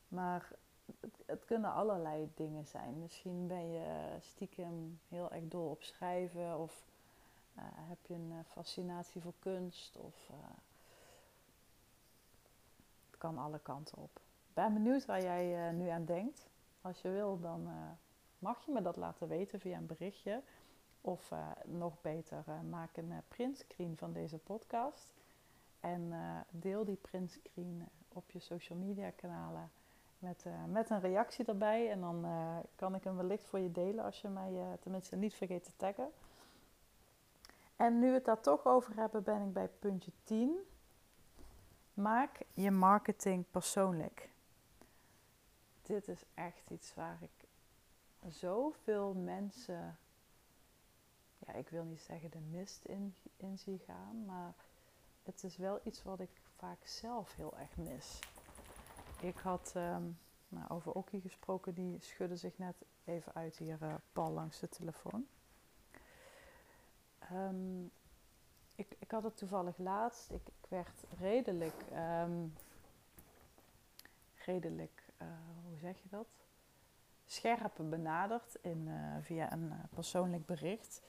[0.07, 0.51] Maar
[0.99, 2.99] het, het, kunnen allerlei dingen zijn.
[2.99, 6.85] Misschien ben je stiekem heel erg dol op schrijven of
[7.57, 10.29] uh, heb je een eh, fascinatie voor kunst of
[13.17, 14.19] kan alle kanten op.
[14.47, 16.47] Ik ben benieuwd waar jij nu aan denkt.
[16.81, 17.69] Als je wil, dan
[18.39, 20.41] mag je me dat laten weten via een berichtje.
[21.05, 25.13] Of uh, nog beter, maak een printscreen van deze podcast.
[25.79, 26.13] En
[26.49, 29.71] deel die printscreen op je social media kanalen
[30.19, 31.91] met, met een reactie erbij.
[31.91, 32.25] En dan
[32.75, 36.11] kan ik hem wellicht voor je delen als je mij tenminste niet vergeet te taggen.
[37.75, 40.57] En nu we het daar toch over hebben, ben ik bij puntje 10.
[41.93, 44.29] Maak je marketing persoonlijk.
[45.81, 47.47] Dit is echt iets waar ik
[48.29, 49.97] zoveel mensen,
[51.45, 54.53] ja, ik wil niet zeggen de mist in, in zie gaan, maar
[55.23, 58.19] het is wel iets wat ik vaak zelf heel erg mis.
[59.21, 60.03] Ik had ehm,
[60.47, 64.69] nou, over Okkie gesproken, die schudde zich net even uit hier, uh, Paul, langs de
[64.69, 65.27] telefoon.
[67.19, 67.83] Ehm,
[68.75, 70.31] ik, ik had het toevallig laatst.
[70.31, 71.81] Ik, ik werd redelijk,
[72.23, 72.53] um,
[74.45, 75.27] redelijk, uh,
[75.67, 76.27] hoe zeg je dat?
[77.25, 81.01] Scherp benaderd in, uh, via een persoonlijk bericht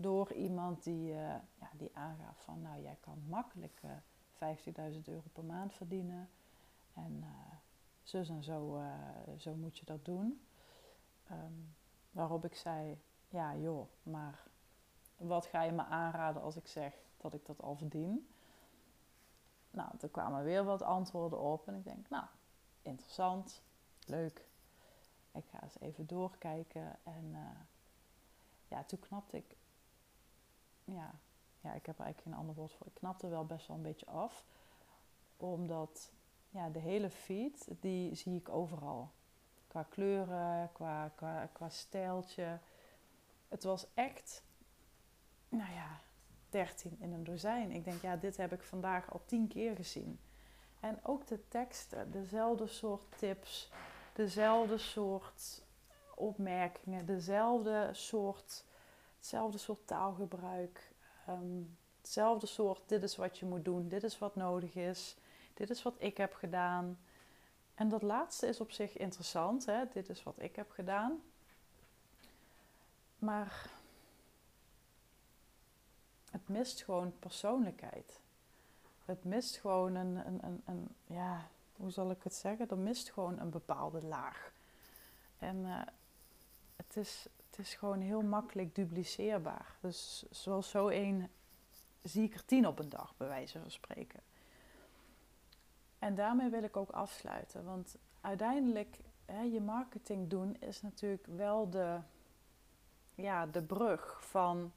[0.00, 3.90] door iemand die, uh, ja, die aangaf van, nou jij kan makkelijk uh,
[4.92, 6.28] 50.000 euro per maand verdienen.
[6.94, 7.54] En uh,
[8.02, 8.82] zus en zo,
[9.38, 10.46] zo moet je dat doen.
[11.30, 11.74] Um,
[12.10, 14.46] waarop ik zei, ja joh, maar
[15.16, 18.28] wat ga je me aanraden als ik zeg dat ik dat al verdien?
[19.70, 22.24] Nou, er kwamen weer wat antwoorden op en ik denk, nou,
[22.82, 23.62] interessant,
[24.06, 24.48] leuk.
[25.32, 27.36] Ik ga eens even doorkijken en
[28.68, 29.56] ja, toen knapte ik
[30.94, 31.14] ja,
[31.60, 32.86] ja, ik heb er eigenlijk geen ander woord voor.
[32.86, 34.44] Ik knapte wel best wel een beetje af.
[35.36, 36.12] Omdat
[36.50, 39.10] ja, de hele feed, die zie ik overal.
[39.66, 42.58] Qua kleuren, qua, qua, qua stijltje.
[43.48, 44.42] Het was echt,
[45.48, 46.00] nou ja,
[46.48, 47.70] 13 in een dozijn.
[47.70, 50.20] Ik denk, ja, dit heb ik vandaag al tien keer gezien.
[50.80, 53.70] En ook de teksten, dezelfde soort tips,
[54.12, 55.64] dezelfde soort
[56.14, 58.64] opmerkingen, dezelfde soort
[59.20, 60.92] hetzelfde soort taalgebruik,
[61.28, 65.16] um, hetzelfde soort dit is wat je moet doen, dit is wat nodig is,
[65.54, 66.98] dit is wat ik heb gedaan.
[67.74, 69.84] En dat laatste is op zich interessant, hè?
[69.92, 71.22] dit is wat ik heb gedaan.
[73.18, 73.70] Maar
[76.30, 78.20] het mist gewoon persoonlijkheid.
[79.04, 82.68] Het mist gewoon een, een, een, een ja, hoe zal ik het zeggen?
[82.68, 84.52] Er mist gewoon een bepaalde laag.
[85.38, 85.82] En uh,
[86.76, 87.26] het is,
[87.60, 89.76] is gewoon heel makkelijk dupliceerbaar.
[89.80, 91.30] Dus zoals zo één
[92.02, 94.20] zie ik er tien op een dag, bij wijze van spreken.
[95.98, 97.64] En daarmee wil ik ook afsluiten.
[97.64, 101.98] Want uiteindelijk, hè, je marketing doen is natuurlijk wel de,
[103.14, 104.72] ja, de brug van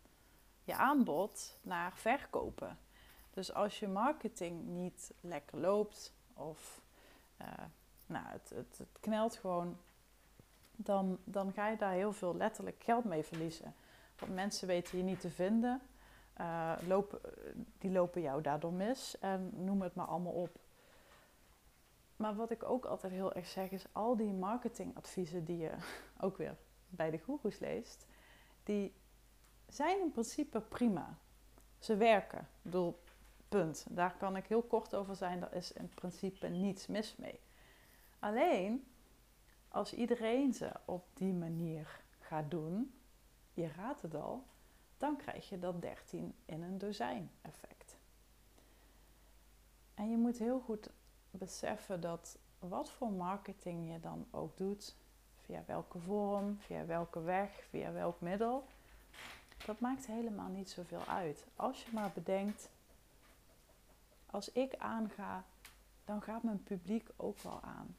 [0.63, 2.77] je aanbod naar verkopen.
[3.34, 6.81] Dus als je marketing niet lekker loopt of
[7.41, 7.47] uh,
[8.05, 9.77] nou, het, het, het knelt gewoon
[10.76, 13.76] dan, dan ga je daar heel veel letterlijk geld mee verliezen.
[14.17, 15.82] Want mensen weten je niet te vinden,
[16.41, 17.19] uh, lopen,
[17.78, 20.59] die lopen jou daardoor mis en noem het maar allemaal op.
[22.15, 25.71] Maar wat ik ook altijd heel erg zeg is, al die marketingadviezen die je
[26.21, 26.55] ook weer
[26.89, 28.07] bij de goeroes leest,
[28.63, 28.93] die
[29.67, 31.17] zijn in principe prima.
[31.80, 32.47] Ze werken.
[32.63, 32.71] Ik
[33.49, 33.86] punt.
[33.89, 35.39] Daar kan ik heel kort over zijn.
[35.39, 37.39] Daar is in principe niets mis mee.
[38.19, 38.92] Alleen,
[39.74, 42.93] als iedereen ze op die manier gaat doen,
[43.53, 44.43] je raadt het al,
[44.97, 47.97] dan krijg je dat 13 in een dozijn effect.
[49.93, 50.89] En je moet heel goed
[51.32, 54.95] beseffen dat wat voor marketing je dan ook doet,
[55.41, 58.65] via welke vorm, via welke weg, via welk middel,
[59.65, 61.45] dat maakt helemaal niet zoveel uit.
[61.55, 62.69] Als je maar bedenkt,
[64.26, 65.43] als ik aanga,
[66.05, 67.95] dan gaat mijn publiek ook wel aan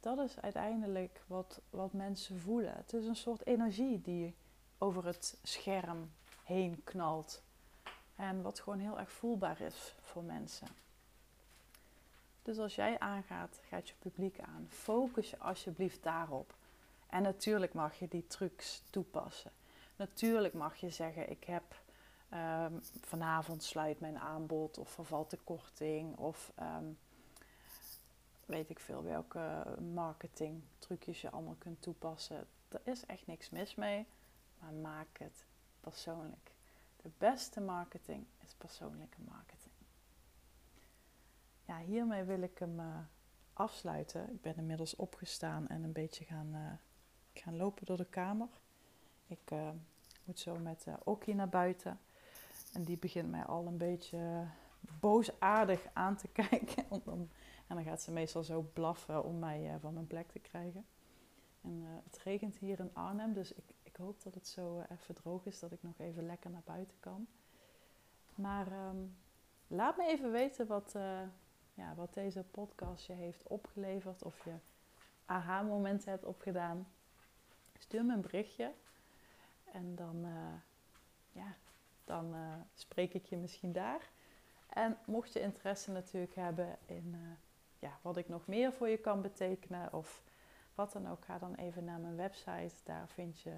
[0.00, 2.72] dat is uiteindelijk wat, wat mensen voelen.
[2.76, 4.34] Het is een soort energie die
[4.78, 6.10] over het scherm
[6.44, 7.42] heen knalt.
[8.16, 10.68] En wat gewoon heel erg voelbaar is voor mensen.
[12.42, 14.66] Dus als jij aangaat, gaat je publiek aan.
[14.68, 16.54] Focus je alsjeblieft daarop.
[17.06, 19.50] En natuurlijk mag je die trucs toepassen.
[19.96, 21.62] Natuurlijk mag je zeggen: Ik heb
[22.32, 26.98] um, vanavond sluit mijn aanbod, of vervalt de korting, of um,
[28.50, 32.46] weet ik veel welke marketing trucjes je allemaal kunt toepassen.
[32.68, 34.06] Er is echt niks mis mee,
[34.58, 35.46] maar maak het
[35.80, 36.52] persoonlijk.
[36.96, 39.74] De beste marketing is persoonlijke marketing.
[41.64, 42.98] Ja, hiermee wil ik hem uh,
[43.52, 44.32] afsluiten.
[44.32, 46.72] Ik ben inmiddels opgestaan en een beetje gaan, uh,
[47.42, 48.48] gaan lopen door de kamer.
[49.26, 49.68] Ik uh,
[50.24, 52.00] moet zo met Okkie naar buiten.
[52.72, 54.46] En die begint mij al een beetje
[55.00, 56.84] boosaardig aan te kijken.
[57.70, 60.86] En dan gaat ze meestal zo blaffen om mij uh, van mijn plek te krijgen.
[61.60, 64.84] En uh, het regent hier in Arnhem, dus ik, ik hoop dat het zo uh,
[64.88, 67.26] even droog is dat ik nog even lekker naar buiten kan.
[68.34, 69.16] Maar um,
[69.66, 70.92] laat me even weten wat,
[71.74, 74.22] ja, wat deze podcast je heeft opgeleverd.
[74.22, 74.54] Of je
[75.24, 76.88] aha-momenten hebt opgedaan.
[77.78, 78.72] Stuur me een berichtje.
[79.72, 80.26] En dan,
[81.32, 81.56] ja,
[82.04, 82.34] dan
[82.74, 84.10] spreek ik je misschien daar.
[84.68, 87.16] En mocht je interesse natuurlijk hebben in
[87.80, 90.22] ja, wat ik nog meer voor je kan betekenen of
[90.74, 92.74] wat dan ook, ga dan even naar mijn website.
[92.84, 93.56] Daar vind je,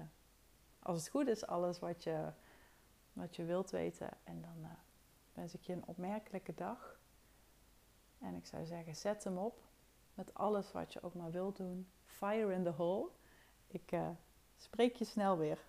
[0.79, 2.31] als het goed is, alles wat je,
[3.13, 4.09] wat je wilt weten.
[4.23, 4.69] En dan uh,
[5.33, 6.99] wens ik je een opmerkelijke dag.
[8.19, 9.61] En ik zou zeggen, zet hem op
[10.13, 11.87] met alles wat je ook maar wilt doen.
[12.05, 13.09] Fire in the hole.
[13.67, 14.09] Ik uh,
[14.57, 15.59] spreek je snel weer.